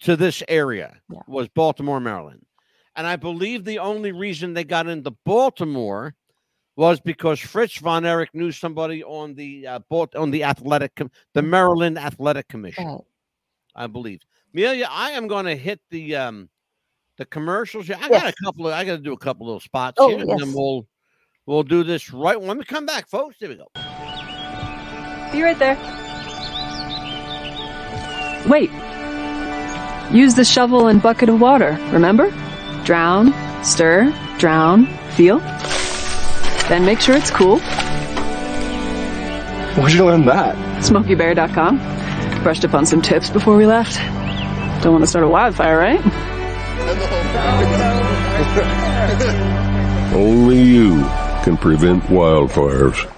[0.00, 1.20] to this area Yeah.
[1.28, 2.44] was Baltimore, Maryland,
[2.96, 6.14] and I believe the only reason they got into Baltimore
[6.76, 9.80] was because Fritz von Erich knew somebody on the uh,
[10.16, 12.86] on the athletic com- the Maryland Athletic Commission.
[12.86, 13.00] Right.
[13.74, 14.20] I believe.
[14.54, 16.48] Amelia, I am going to hit the um
[17.18, 17.86] the commercials.
[17.86, 17.96] here.
[18.00, 20.20] I got a couple of I got to do a couple little spots Oh, here,
[20.20, 20.86] and then we'll
[21.46, 23.36] we'll do this right when we come back, folks.
[23.38, 23.68] Here we go.
[25.32, 25.76] Be right there.
[28.48, 28.70] Wait.
[30.12, 32.30] Use the shovel and bucket of water, remember?
[32.84, 33.32] Drown,
[33.64, 35.38] stir, drown, feel.
[36.68, 37.58] Then make sure it's cool.
[39.76, 40.56] Where'd you learn that?
[40.82, 41.78] SmokeyBear.com.
[42.42, 43.96] Brushed up on some tips before we left.
[44.82, 46.00] Don't want to start a wildfire, right?
[50.14, 51.00] Only you
[51.42, 53.10] can prevent wildfires.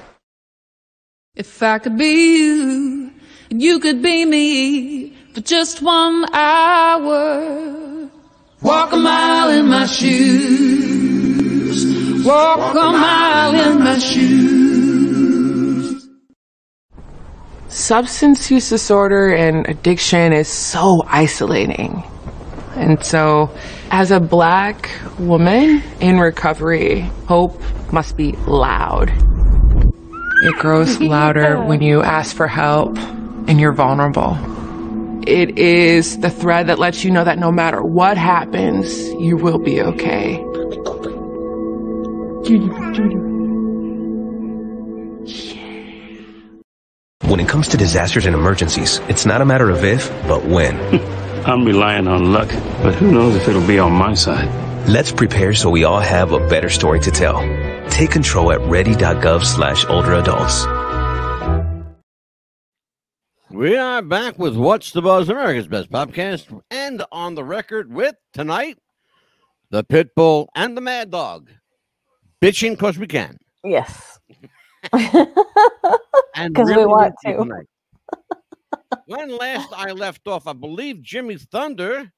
[1.34, 3.10] If I could be you,
[3.50, 7.03] and you could be me for just one hour.
[9.85, 11.85] My shoes.
[12.24, 14.35] Walk a mile in my shoes.
[17.68, 22.03] substance use disorder and addiction is so isolating.
[22.76, 23.51] And so,
[23.91, 27.61] as a black woman in recovery, hope
[27.93, 29.12] must be loud.
[30.45, 32.97] It grows louder when you ask for help
[33.49, 34.39] and you're vulnerable.
[35.26, 39.58] It is the thread that lets you know that no matter what happens, you will
[39.58, 40.36] be okay.
[47.22, 50.76] When it comes to disasters and emergencies, it's not a matter of if, but when.
[51.46, 52.48] I'm relying on luck,
[52.82, 54.48] but who knows if it'll be on my side.
[54.86, 57.40] Let's prepare so we all have a better story to tell.
[57.88, 60.66] Take control at ready.gov slash older adults.
[63.55, 68.16] We are back with What's the Buzz, America's Best Podcast, and on the record with
[68.32, 68.78] tonight,
[69.70, 71.50] the Pit Bull and the Mad Dog.
[72.42, 73.38] Bitching because we can.
[73.62, 74.18] Yes.
[76.36, 77.36] And 'Cause we want to.
[77.36, 77.66] tonight.
[79.07, 82.11] when last I left off, I believe Jimmy Thunder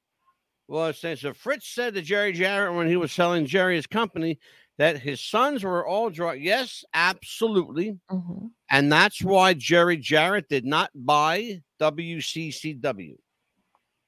[0.68, 4.38] was saying so Fritz said to Jerry Jarrett when he was selling Jerry's company
[4.78, 6.40] that his sons were all drunk.
[6.42, 7.98] Yes, absolutely.
[8.10, 8.50] Mhm.
[8.70, 13.16] And that's why Jerry Jarrett did not buy WCCW.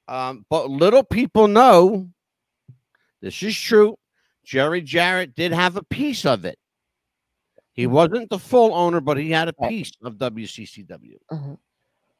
[0.08, 2.10] Um, but little people know
[3.20, 3.96] this is true.
[4.44, 6.58] Jerry Jarrett did have a piece of it.
[7.72, 11.18] He wasn't the full owner, but he had a piece of WCCW.
[11.30, 11.58] Mhm.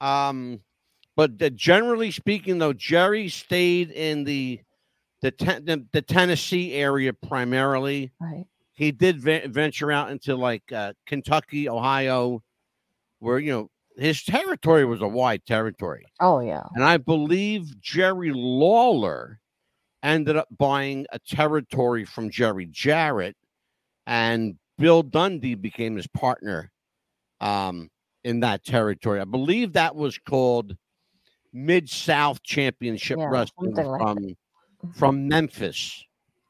[0.00, 0.60] Um,
[1.16, 4.60] but the, generally speaking, though, Jerry stayed in the
[5.22, 8.46] the, ten, the the Tennessee area primarily Right.
[8.72, 12.42] he did ve- venture out into like uh, Kentucky, Ohio,
[13.18, 16.62] where you know his territory was a wide territory, Oh yeah.
[16.74, 19.40] and I believe Jerry Lawler
[20.04, 23.36] ended up buying a territory from Jerry Jarrett,
[24.06, 26.70] and Bill Dundee became his partner
[27.40, 27.90] um,
[28.22, 29.18] in that territory.
[29.20, 30.76] I believe that was called
[31.52, 34.00] Mid South Championship Yeah, Wrestling something like
[34.94, 36.04] from Memphis.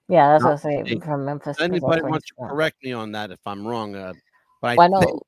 [0.09, 1.61] Yeah, that's Not what I say from Memphis.
[1.61, 4.15] Anybody wants to correct me on that if I'm wrong, uh,
[4.63, 5.01] but I, Well, know.
[5.01, 5.23] think,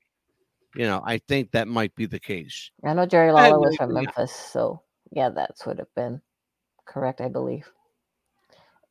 [0.77, 2.71] you know, I think that might be the case.
[2.85, 4.03] I know Jerry Lawler was from yeah.
[4.03, 6.21] Memphis, so yeah, that's would have been
[6.87, 7.71] correct, I believe.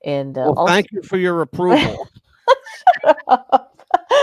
[0.06, 2.08] And uh, Well, also, thank you for your approval.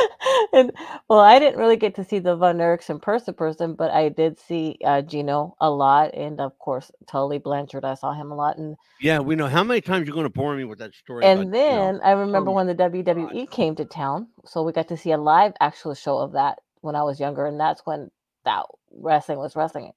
[0.53, 0.73] and
[1.09, 4.09] well, I didn't really get to see the Von Erichs in person, person, but I
[4.09, 7.85] did see uh, Gino a lot, and of course Tully Blanchard.
[7.85, 10.31] I saw him a lot, and yeah, we know how many times you're going to
[10.31, 11.25] bore me with that story.
[11.25, 14.63] about, and you know, then I remember oh when the WWE came to town, so
[14.63, 17.59] we got to see a live actual show of that when I was younger, and
[17.59, 18.11] that's when
[18.45, 19.93] that wrestling was wrestling.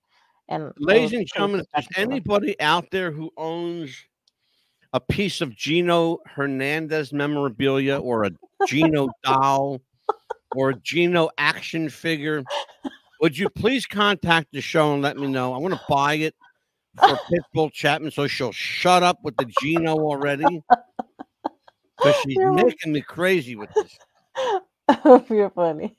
[0.47, 3.95] And ladies and gentlemen, if there's anybody out there who owns
[4.93, 8.31] a piece of Gino Hernandez memorabilia or a
[8.67, 9.81] Gino doll
[10.55, 12.43] or a Gino action figure,
[13.21, 15.53] would you please contact the show and let me know?
[15.53, 16.35] I want to buy it
[16.97, 20.63] for Pitbull Chapman so she'll shut up with the Gino already.
[21.97, 23.97] Because she's You're making me crazy with this.
[25.29, 25.97] You're funny.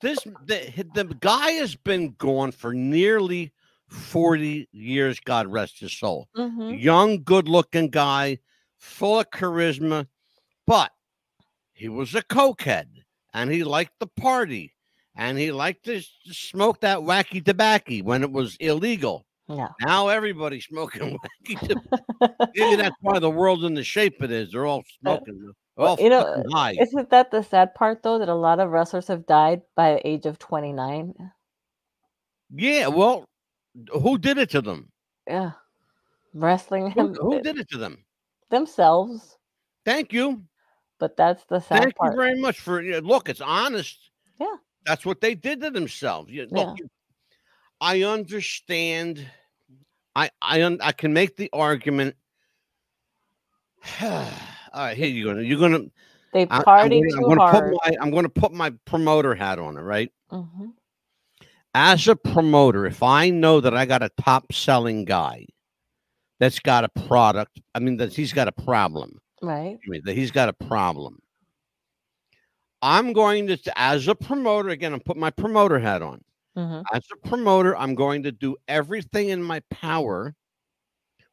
[0.00, 3.52] This the, the guy has been gone for nearly
[3.88, 6.28] 40 years, God rest his soul.
[6.36, 6.80] Mhm.
[6.80, 8.38] young, good looking guy,
[8.76, 10.06] full of charisma,
[10.66, 10.92] but
[11.72, 12.86] he was a cokehead
[13.34, 14.74] and he liked the party
[15.14, 19.26] and he liked to smoke that wacky tobacco when it was illegal.
[19.48, 19.68] Yeah.
[19.80, 22.50] Now everybody's smoking wacky tobacco.
[22.54, 24.52] Maybe that's why the world's in the shape it is.
[24.52, 26.76] They're all uh, smoking Well, you know, high.
[26.80, 30.06] Isn't that the sad part though that a lot of wrestlers have died by the
[30.06, 31.14] age of 29?
[32.54, 33.24] Yeah, well,
[33.92, 34.90] who did it to them?
[35.26, 35.52] Yeah.
[36.34, 38.04] Wrestling Who, who did it to them?
[38.50, 39.36] themselves,
[39.84, 40.42] Thank you.
[40.98, 42.12] But that's the sad Thank part.
[42.14, 43.28] you very much for yeah, look.
[43.28, 44.10] It's honest.
[44.40, 44.56] Yeah.
[44.84, 46.30] That's what they did to themselves.
[46.30, 46.58] You, Yeah.
[46.64, 46.90] look, you-
[47.80, 49.24] I understand.
[50.16, 52.16] I I un, I can make the argument.
[54.02, 54.28] All
[54.74, 55.38] right, here you go.
[55.38, 55.84] You're gonna.
[56.32, 57.72] They I, am party gonna, I'm gonna hard.
[57.72, 60.12] put my I'm gonna put my promoter hat on it, right?
[60.32, 60.72] Mhm.
[61.74, 65.46] As a promoter, if I know that I got a top selling guy
[66.40, 69.20] that's got a product, I mean that he's got a problem.
[69.42, 69.80] Right.
[69.84, 71.20] I mean, that he's got a problem.
[72.82, 76.22] I'm going to, as a promoter, again, I'm putting my promoter hat on.
[76.54, 80.36] hmm As a promoter, I'm going to do everything in my power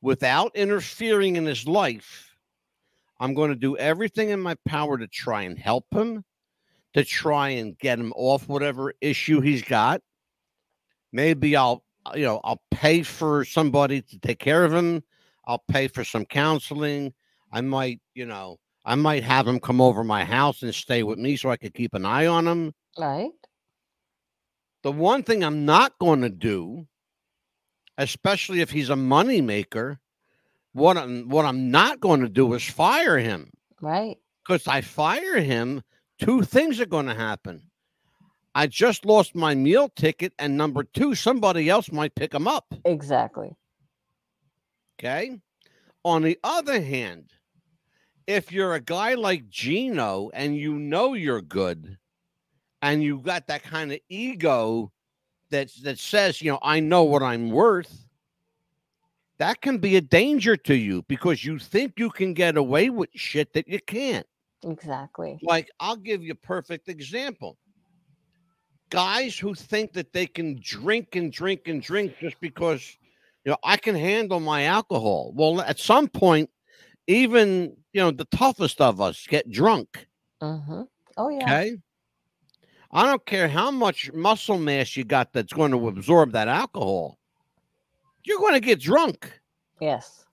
[0.02, 2.36] without interfering in his life.
[3.20, 6.26] I'm going to do everything in my power to try and help him,
[6.94, 10.02] to try and get him off whatever issue he's got.
[11.12, 11.84] Maybe I'll,
[12.14, 15.04] you know, I'll pay for somebody to take care of him.
[15.46, 17.14] I'll pay for some counseling.
[17.52, 21.18] I might, you know, I might have him come over my house and stay with
[21.18, 22.74] me so I could keep an eye on him.
[22.98, 23.32] Right.
[24.84, 26.88] The one thing I'm not going to do,
[27.98, 30.00] especially if he's a money maker,
[30.74, 33.50] what I'm what I'm not going to do is fire him.
[33.82, 34.18] Right.
[34.44, 35.82] Because I fire him,
[36.20, 37.64] two things are going to happen.
[38.54, 42.74] I just lost my meal ticket, and number two, somebody else might pick him up.
[42.86, 43.56] Exactly.
[45.00, 45.40] Okay.
[46.06, 47.32] On the other hand,
[48.28, 51.98] if you're a guy like Gino and you know you're good
[52.82, 54.92] and you got that kind of ego
[55.50, 58.06] that that says, you know, I know what I'm worth,
[59.40, 63.10] that can be a danger to you because you think you can get away with
[63.16, 64.28] shit that you can't.
[64.64, 65.40] Exactly.
[65.42, 67.58] Like, I'll give you a perfect example.
[68.92, 72.98] Guys who think that they can drink and drink and drink just because,
[73.46, 75.32] you know, I can handle my alcohol.
[75.36, 76.50] Well, at some point,
[77.08, 80.08] even, you know, the toughest of us get drunk.
[80.42, 80.82] hmm
[81.18, 81.44] Oh yeah.
[81.44, 81.78] Okay.
[82.92, 87.20] I don't care how much muscle mass you got that's going to absorb that alcohol.
[88.24, 89.40] You're going to get drunk.
[89.80, 90.26] Yes.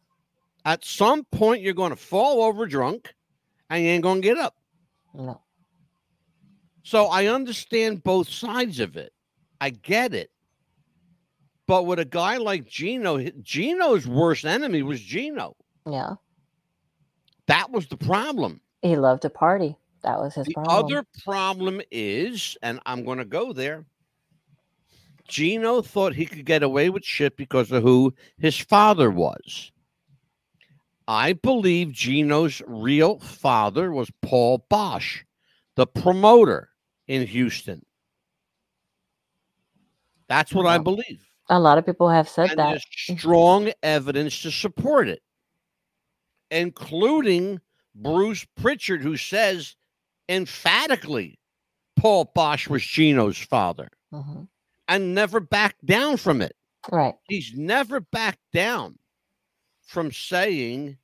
[0.64, 3.14] At some point, you're going to fall over drunk
[3.68, 4.56] and you ain't going to get up.
[5.14, 5.42] No.
[6.82, 9.12] So I understand both sides of it.
[9.60, 10.32] I get it.
[11.73, 15.57] But with a guy like Gino, Gino's worst enemy was Gino.
[15.87, 16.16] Yeah.
[17.47, 18.61] That was the problem.
[18.83, 19.75] He loved to party.
[20.03, 20.85] That was his The problem.
[20.85, 23.87] other problem is, and I'm going to go there.
[25.27, 29.73] Gino thought he could get away with shit because of who his father was.
[31.09, 35.23] I believe Gino's real father was Paul Boesch,
[35.77, 36.68] the promoter
[37.09, 37.83] in Houston.
[40.29, 41.32] That's what I believe.
[41.49, 42.70] A lot of people have said And that.
[42.70, 45.22] there's strong evidence to support it,
[46.51, 47.61] including
[47.95, 49.76] Bruce Pritchard, who says
[50.28, 51.38] emphatically
[51.97, 54.49] Paul Boesch was Gino's father Mhm.
[54.88, 56.57] and never backed down from it.
[56.90, 57.14] Right.
[57.28, 58.99] He's never backed down
[59.82, 60.99] from saying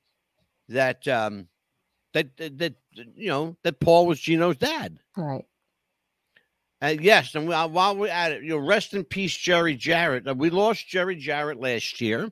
[0.67, 1.47] that um
[2.13, 2.75] that, that that
[3.15, 4.99] you know that Paul was Gino's dad.
[5.15, 5.45] Right.
[6.81, 10.27] And yes, and while, while we're at it, you know, rest in peace, Jerry Jarrett.
[10.27, 12.29] Uh, we lost Jerry Jarrett last year.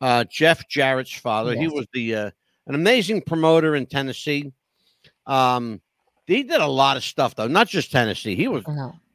[0.00, 1.52] Uh, Jeff Jarrett's father.
[1.56, 2.30] He was the uh,
[2.66, 4.52] an amazing promoter in Tennessee.
[5.26, 5.80] Um,
[6.26, 8.34] he did a lot of stuff though, not just Tennessee.
[8.34, 8.64] He was.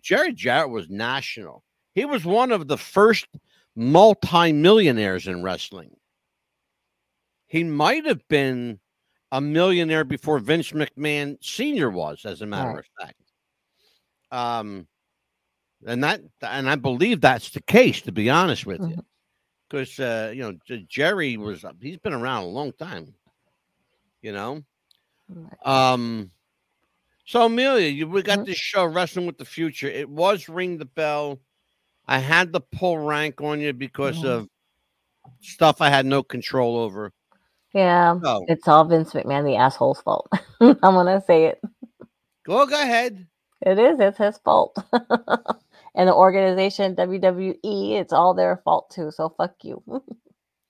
[0.01, 1.63] Jerry Jarrett was national.
[1.93, 3.27] He was one of the first
[3.75, 5.91] multi-millionaires in wrestling.
[7.47, 8.79] He might have been
[9.31, 11.89] a millionaire before Vince McMahon Sr.
[11.89, 12.79] was, as a matter Right.
[12.79, 13.15] of fact.
[14.31, 14.87] Um,
[15.85, 18.97] and that, and I believe that's the case, to be honest with you,
[19.69, 23.13] because uh, you know Jerry was he's been around a long time.
[24.21, 24.63] You know,
[25.63, 26.31] um,
[27.25, 28.45] so Amelia, you, we got Mhm.
[28.47, 29.87] this show, Wrestling with the Future.
[29.87, 31.39] It was ring the bell.
[32.07, 34.47] I had to pull rank on you because of
[35.41, 37.11] stuff I had no control over.
[37.73, 38.19] Yeah.
[38.23, 40.27] So It's all Vince McMahon, the asshole's fault.
[40.61, 41.61] I'm gonna say it.
[42.45, 43.27] go, go ahead.
[43.61, 43.99] It is.
[43.99, 44.77] It's his fault.
[44.93, 49.11] and the organization WWE, it's all their fault too.
[49.11, 49.83] So fuck you.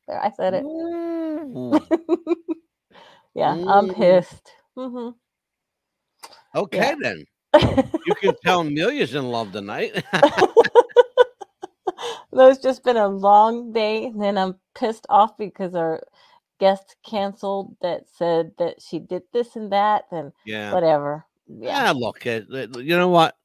[0.07, 0.65] there, I said it.
[0.65, 1.79] Ooh.
[3.35, 3.89] Yeah, I'm Mm.
[3.89, 4.51] pissed.
[4.75, 5.09] hmm
[6.55, 7.25] Okay, then
[8.05, 10.03] you can tell Amelia's in love tonight.
[12.33, 16.03] no, it's just been a long day, and then I'm pissed off because our
[16.59, 20.73] guest canceled that said that she did this and that and Yeah.
[20.73, 21.26] whatever.
[21.47, 21.85] Yeah.
[21.85, 23.35] Yeah, look, uh, uh, you know what?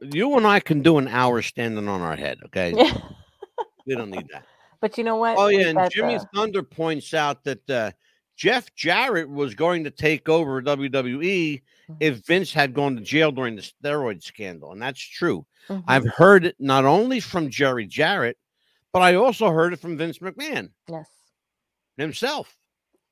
[0.00, 2.72] You and I can do an hour standing on our head, okay?
[3.86, 4.44] we don't need that.
[4.80, 5.36] but you know what?
[5.38, 7.90] Oh yeah, and Jimmy the- Thunder points out that uh,
[8.36, 11.96] Jeff Jarrett was going to take over WWE Mm-hmm.
[12.00, 15.44] if Vince had gone to jail during the steroid scandal, and that's true.
[15.68, 15.82] Mhm.
[15.88, 18.38] I've heard it not only from Jerry Jarrett,
[18.92, 21.08] but I also heard it from Vince McMahon yes.
[21.96, 22.56] himself.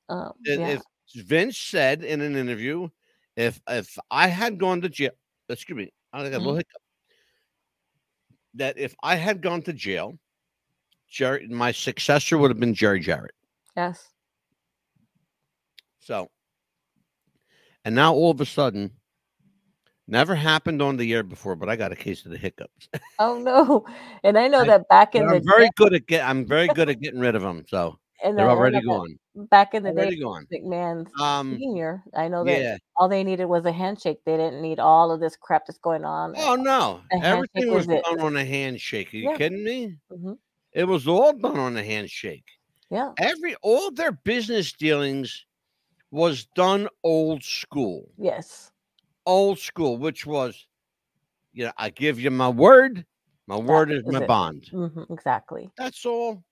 [0.08, 0.68] Um, yeah.
[0.68, 0.82] If
[1.26, 2.88] Vince said in an interview,
[3.38, 5.12] if if I had gone to jail,
[5.48, 6.56] excuse me, I got a little Mhm.
[6.58, 6.82] hiccup.
[8.54, 10.18] That if I had gone to jail,
[11.08, 13.34] Jerry, my successor would have been Jerry Jarrett.
[13.76, 14.08] yes.
[16.00, 16.28] So,
[17.84, 18.90] and now all of a sudden,
[20.08, 22.88] never happened on the air before, but I got a case of the hiccups.
[23.20, 23.86] Oh no.
[24.24, 26.24] And I know I- that back in the I'm very day, good at get.
[26.26, 27.64] I'm very good at getting rid of them.
[27.68, 29.18] So and they're already gone.
[29.50, 30.46] back in the day, Already gone.
[30.52, 32.02] McMahon's Um, senior.
[32.14, 32.76] I know that yeah.
[32.96, 34.20] all they needed was a handshake.
[34.24, 36.34] They didn't need all of this crap that's going on.
[36.36, 39.12] Oh no, everything was was done on a handshake.
[39.14, 39.36] Are you Yeah.
[39.38, 39.96] kidding me?
[40.10, 40.32] hmm
[40.72, 42.44] It was all done on a handshake.
[42.90, 43.12] Yeah.
[43.18, 45.46] Every all their business dealings
[46.10, 48.08] was done old school.
[48.18, 48.72] Yes.
[49.26, 50.66] Old school, which was,
[51.52, 53.04] you know, I give you my word.
[53.46, 54.26] My word is is my it.
[54.26, 54.66] bond.
[54.70, 55.70] hmm Exactly.
[55.76, 56.42] That's all.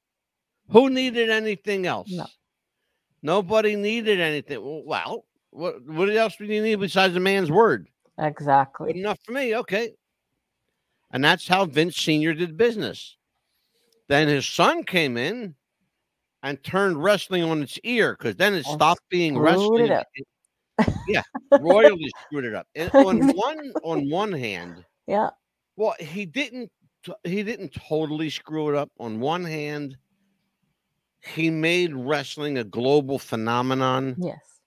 [0.71, 2.11] Who needed anything else?
[2.11, 2.27] No.
[3.23, 4.85] Nobody needed anything.
[4.87, 7.89] Well, what what else do you need besides a man's word?
[8.19, 8.99] Good Exactly.
[8.99, 9.55] enough for me.
[9.57, 9.93] Okay.
[11.13, 12.35] And that's how Vince Sr.
[12.35, 13.17] did business.
[14.09, 15.55] Then his son came in
[16.43, 19.87] and turned wrestling on its ear because then it And stopped being wrestling.
[19.87, 20.07] it up.
[21.09, 21.23] yeah,
[21.61, 22.67] royally screwed it up.
[22.75, 25.31] And on one on one hand, Yeah.
[25.77, 26.71] well, he didn't
[27.25, 28.91] he didn't totally screw it up.
[28.99, 29.97] On one hand,
[31.35, 34.61] he made wrestling a global phenomenon Yes.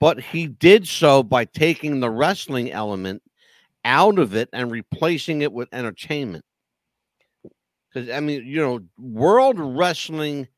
[0.00, 3.22] but he did so by taking the wrestling element
[3.84, 6.44] out of it and replacing it with entertainment.
[7.88, 10.48] Because I mean, you know, World Wrestling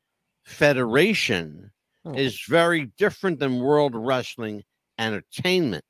[0.43, 1.71] Federation
[2.05, 2.17] Mm.
[2.17, 4.63] is very different than World Wrestling
[4.97, 5.83] Entertainment.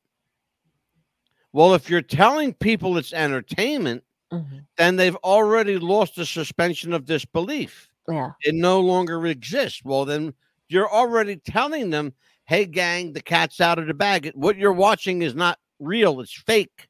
[1.53, 4.65] Well, if you're telling people it's entertainment, Mhm.
[4.77, 8.31] then they've already lost the suspension of disbelief Yeah.
[8.41, 9.81] it no longer exists.
[9.83, 10.33] Well, then
[10.67, 12.13] you're already telling them,
[12.45, 14.31] hey, gang, the cat's out of the bag.
[14.35, 16.87] What you're watching is not real, it's fake.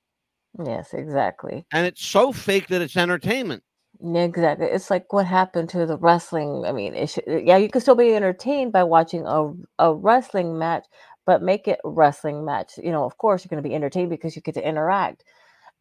[0.64, 0.94] Yes.
[0.94, 1.66] Exactly.
[1.72, 3.64] And it's so fake that it's entertainment.
[4.02, 4.68] Exactly.
[4.68, 6.64] It's like what happened to the wrestling.
[6.66, 10.58] I mean, it should, yeah, you can still be entertained by watching a a wrestling
[10.58, 10.86] match,
[11.26, 12.78] but make it a wrestling match.
[12.82, 15.26] You know, of course, you're going to be entertained because you get to interact.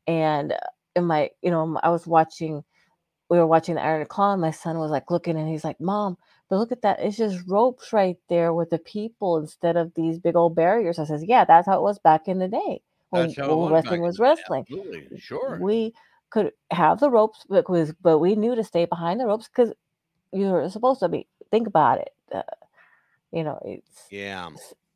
[0.09, 0.59] And uh,
[0.97, 2.65] in my, you know, I was watching,
[3.29, 5.81] we were watching the Iron Claw, and my son was like looking, and he's like,
[5.81, 6.17] "Mom,
[6.49, 7.01] but look at that!
[7.01, 11.05] It's just ropes right there with the people instead of these big old barriers." I
[11.05, 13.73] says, "Yeah, that's how it was back in the day when, That's how it when
[13.73, 15.19] wrestling was wrestling." Absolutely.
[15.19, 15.59] Sure.
[15.61, 15.95] we
[16.31, 19.73] could have the ropes because but we knew to stay behind the ropes because
[20.33, 22.43] you're supposed to be think about it uh,
[23.33, 24.51] you know it's Yeah.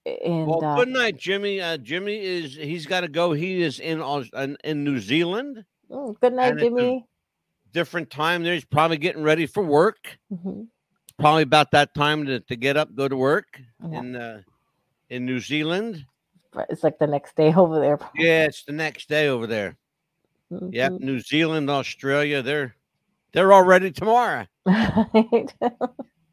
[0.04, 1.60] and Well, uh, good night, Jimmy.
[1.60, 3.32] Uh, Jimmy is he's got to go.
[3.32, 5.64] He is in in, in New Zealand.
[5.90, 7.06] mm, good night and it's a- jimmy
[7.72, 8.54] Different time there.
[8.54, 10.18] He's probably getting ready for work.
[10.32, 10.66] Mhm.
[11.18, 13.98] Probably about that time to, to get up, go to work Yeah.
[13.98, 14.42] in uh,
[15.08, 16.04] in New Zealand.
[16.68, 19.76] It's like the next day over there Yeah, it's the next day over there.
[20.50, 21.00] Yep, Mhm.
[21.00, 22.74] New Zealand, Australia, they're
[23.32, 24.46] they're already tomorrow.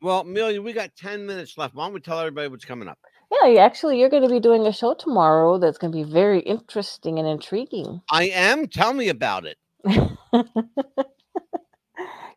[0.02, 1.76] Well, Amelia, we got 10 minutes left.
[1.76, 2.98] Why don't we tell everybody what's coming up?
[3.32, 6.40] yeah actually you're going to be doing a show tomorrow that's going to be very
[6.40, 8.66] interesting and intriguing I am.
[8.68, 9.58] Tell me about it.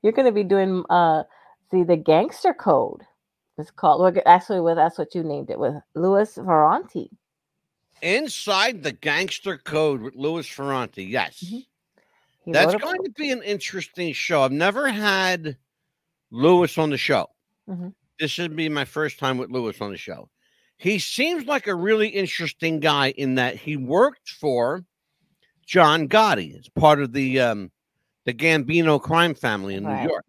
[0.03, 1.23] You're going to be doing uh
[1.71, 3.03] see the gangster code
[3.59, 7.11] it's called actually well, that's what you named it with louis Ferrante.
[8.03, 11.05] Inside the Gangster Code with Louis Ferrante.
[11.05, 11.45] Yes.
[11.45, 11.67] Mhm.
[12.47, 14.43] That's going to be an interesting show.
[14.43, 15.57] I've never had
[16.33, 17.29] Louis on the show.
[17.69, 17.95] Mhm.
[18.19, 20.29] This should be my first time with Louis on the show.
[20.79, 24.85] He seems like a really interesting guy in that he worked for
[25.65, 26.57] John Gotti.
[26.57, 27.71] It's part of the um,
[28.25, 30.03] the Gambino crime family in Right.
[30.05, 30.25] New York.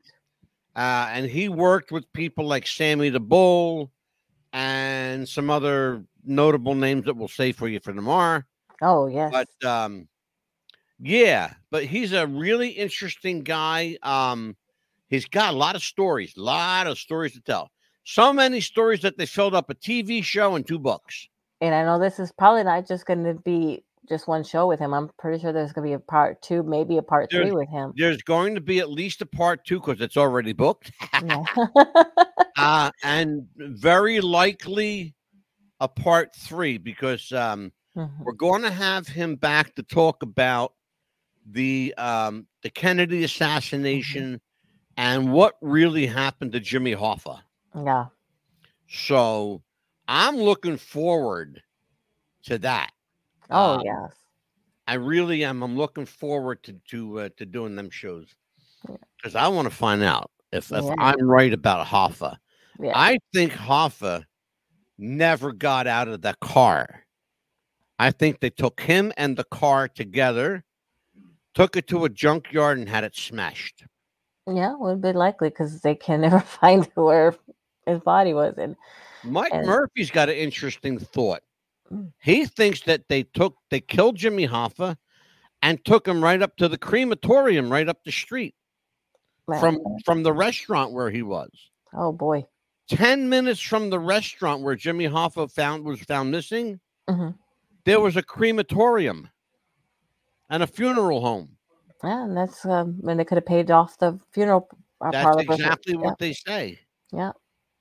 [0.75, 3.91] Uh, and he worked with people like Sammy the Bull
[4.51, 8.41] and some other notable names that we'll say for you for tomorrow.
[8.81, 10.07] oh yes But um,
[10.99, 13.97] yeah, but he's a really interesting guy.
[14.03, 14.55] Um,
[15.09, 17.69] he's got a lot of stories, a lot of stories to tell.
[18.05, 21.27] So many stories that they filled up a TV show and two books.
[21.61, 24.79] and I know this is probably not just going to be just one show with
[24.79, 24.93] him.
[24.93, 27.69] I'm pretty sure there's gonna be a part two, maybe a part There's- three with
[27.69, 27.93] him.
[27.95, 30.91] There's going to be at least a part two because it's already booked,
[31.23, 31.43] Yeah.
[32.57, 35.13] uh, and very likely
[35.79, 38.09] a part three because um, Mhm.
[38.23, 40.73] we're going to have him back to talk about
[41.45, 44.39] the um, the Kennedy assassination
[44.97, 47.41] and what really happened to Jimmy Hoffa.
[47.75, 48.05] yeah.
[48.87, 49.61] So
[50.07, 51.61] I'm looking forward
[52.45, 52.91] to that.
[53.53, 54.11] Oh Uh, yes.
[54.87, 55.63] I really am.
[55.63, 58.27] I'm looking forward to to uh, to doing them shows
[59.17, 60.95] because I want to find out if if Yeah.
[60.97, 62.37] I'm right about Hoffa.
[62.79, 62.91] Yeah.
[62.95, 64.25] I think Hoffa
[64.97, 67.05] never got out of the car.
[67.99, 70.63] I think they took him and the car together,
[71.53, 73.85] took it to a junkyard, and had it smashed.
[74.47, 77.35] yeah, would be likely because they can never find where
[77.85, 78.55] his body was.
[78.57, 78.75] And
[79.23, 81.43] Mike And- Murphy's got an interesting thought.
[82.21, 84.97] He thinks that they took they killed Jimmy Hoffa
[85.61, 88.55] and took him right up to the crematorium right up the street
[89.59, 91.49] from from the restaurant where he was.
[91.93, 92.45] oh boy.
[92.89, 96.79] 10 minutes from the restaurant where Jimmy Hoffa found was found missing,
[97.09, 97.33] Mhm.
[97.85, 99.29] there was a crematorium
[100.49, 101.55] and a funeral home.
[102.03, 104.67] Yeah, and that's um, when they could have paid off the funeral
[104.99, 106.79] uh, That's exactly Yeah, what they say.
[107.13, 107.31] yeah,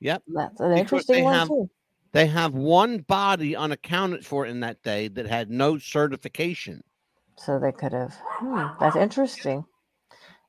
[0.00, 0.22] Yep.
[0.28, 1.70] that's an Because interesting one have- too.
[2.12, 6.82] They have one body unaccounted for in that day that had no certification.
[7.38, 8.14] So they could have.
[8.20, 9.64] Hmm, that's interesting.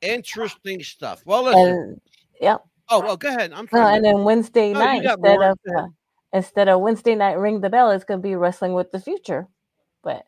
[0.02, 1.22] Interesting stuff.
[1.24, 1.70] Well, listen.
[1.70, 2.00] And
[2.40, 2.62] yep.
[2.90, 3.52] oh, well, go ahead.
[3.52, 3.96] I'm No, sorry.
[3.96, 5.86] and then Wednesday you night instead of uh,
[6.34, 9.48] instead of Wednesday night ring the bell, it's gonna be wrestling with the future.
[10.02, 10.26] But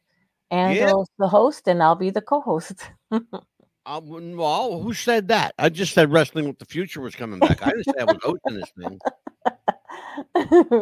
[0.50, 2.82] Angelo's the host, and I'll be the co-host.
[3.88, 5.54] Uh, well, who said that?
[5.60, 7.62] I just said wrestling with the future was coming back.
[7.62, 9.00] I didn't say I was hosting this thing.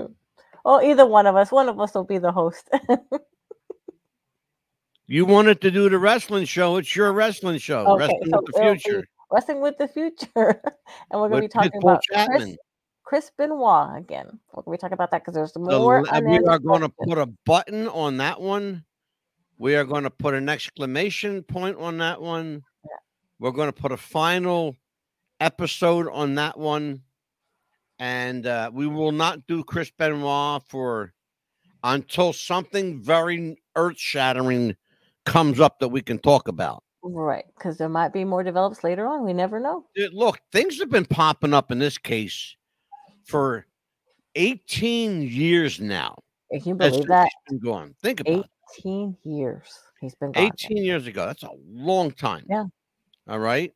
[0.65, 2.69] well, either one of us, one of us will be the host.
[5.07, 6.77] You wanted to do the wrestling show.
[6.79, 7.87] It's your wrestling show.
[7.87, 9.09] Okay, wrestling so with the future.
[9.31, 10.63] wrestling with the future,
[11.11, 12.57] and we're gonna be talking Pitbull about Chris, Chapman.
[13.03, 14.39] Chris Benoit again.
[14.53, 16.05] We're gonna be talking about that because there's more.
[16.11, 18.85] and we are going to put a button on that one.
[19.59, 22.63] We are going to put an exclamation point on that one.
[23.39, 24.75] We're going to put a final
[25.39, 27.03] episode on that one.
[27.99, 31.13] And uh, we will not do Chris Benoit for
[31.83, 34.77] until something very earth shattering
[35.25, 36.83] comes up that we can talk about.
[37.03, 39.25] right because there might be more develops later on.
[39.25, 39.85] We never know.
[39.95, 42.57] Dude, look, things have been popping up in this case
[43.25, 43.67] for
[44.35, 46.17] 18 years now.
[46.51, 47.29] Can you believe that?
[47.49, 47.95] been going.
[48.03, 48.47] Think about it.
[48.81, 49.69] 18 years
[50.05, 50.45] he's been gone.
[50.45, 51.27] 18 years ago.
[51.27, 52.45] That's a long time.
[52.49, 52.65] Yeah.
[53.29, 53.73] All right.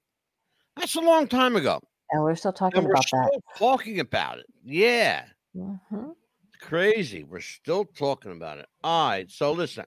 [0.77, 1.81] That's a long time ago.
[2.11, 3.41] And we're still talking we're about still that.
[3.59, 4.47] talking about it.
[4.65, 5.25] Yeah.
[5.57, 6.15] Mhm.
[6.61, 7.25] Crazy.
[7.25, 8.67] We're still talking about it.
[8.83, 9.31] All right.
[9.31, 9.85] So listen.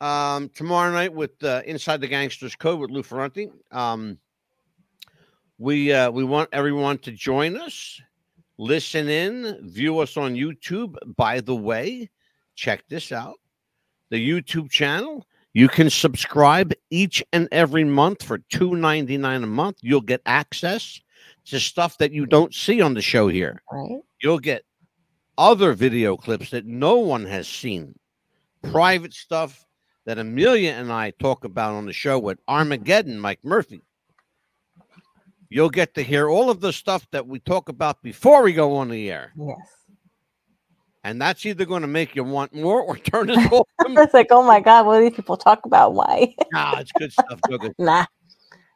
[0.00, 3.50] Um, tomorrow night with uh, Inside the Gangsters Code with Lou Ferrante.
[3.72, 4.18] Um,
[5.58, 8.00] we uh, we want everyone to join us,
[8.58, 10.96] listen in, view us on YouTube.
[11.16, 12.10] By the way,
[12.54, 13.40] check this out:
[14.10, 15.26] the YouTube channel.
[15.52, 19.78] You can subscribe each and every month for two ninety nine a month.
[19.80, 21.00] You'll get access
[21.48, 23.62] to stuff that you don't see on the show here.
[23.72, 24.00] Right?
[24.22, 24.64] You'll get
[25.36, 27.98] other video clips that no one has seen,
[28.62, 29.64] private stuff
[30.06, 33.82] that Amelia and I talk about on the show with Armageddon, Mike Murphy.
[35.50, 38.76] You'll get to hear all of the stuff that we talk about before we go
[38.76, 39.32] on the air.
[39.38, 39.56] Yes.
[41.04, 43.66] And that's either going to make you want more or turn it off.
[43.86, 45.94] it's like, oh my God, what do these people talk about?
[45.94, 46.34] Why?
[46.52, 47.40] nah, it's good stuff.
[47.48, 48.04] Good, nah.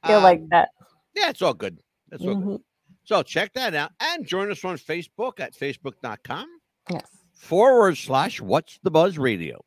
[0.07, 0.69] Feel like Um, that.
[1.15, 1.79] Yeah, it's all good.
[2.13, 2.23] That's.
[2.23, 2.63] Mhm.
[3.05, 6.47] So check that out and join us on Facebook at facebook.com
[6.91, 7.03] Yes.
[7.35, 9.61] forward slash what's the buzz radio.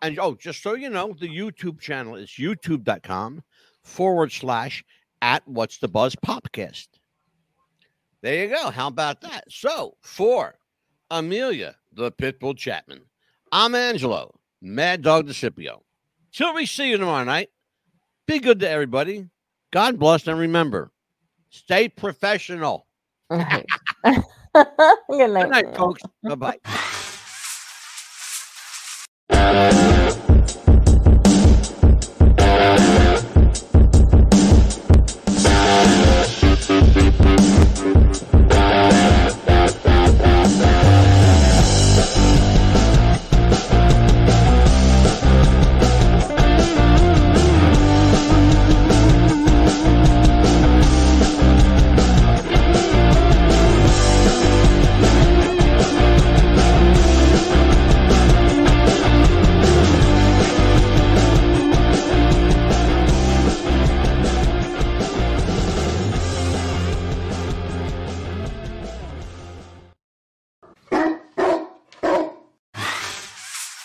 [0.00, 3.42] And oh, just so you know, the YouTube channel is youtube.com
[3.82, 4.82] forward slash
[5.20, 6.88] at what's the buzz podcast.
[8.22, 8.70] There you go.
[8.70, 9.44] How about that?
[9.50, 10.54] So for
[11.10, 13.02] Amelia, the Pitbull Chapman,
[13.50, 15.82] I'm Angelo, Mad Dog DeCipio.
[16.32, 17.50] Till we see you tomorrow night,
[18.26, 19.28] be good to everybody.
[19.72, 20.90] God bless and remember,
[21.52, 22.86] Stay professional.
[23.30, 23.44] Good,
[24.04, 24.24] night.
[25.08, 26.02] Good night, folks.
[26.22, 26.58] bye bye.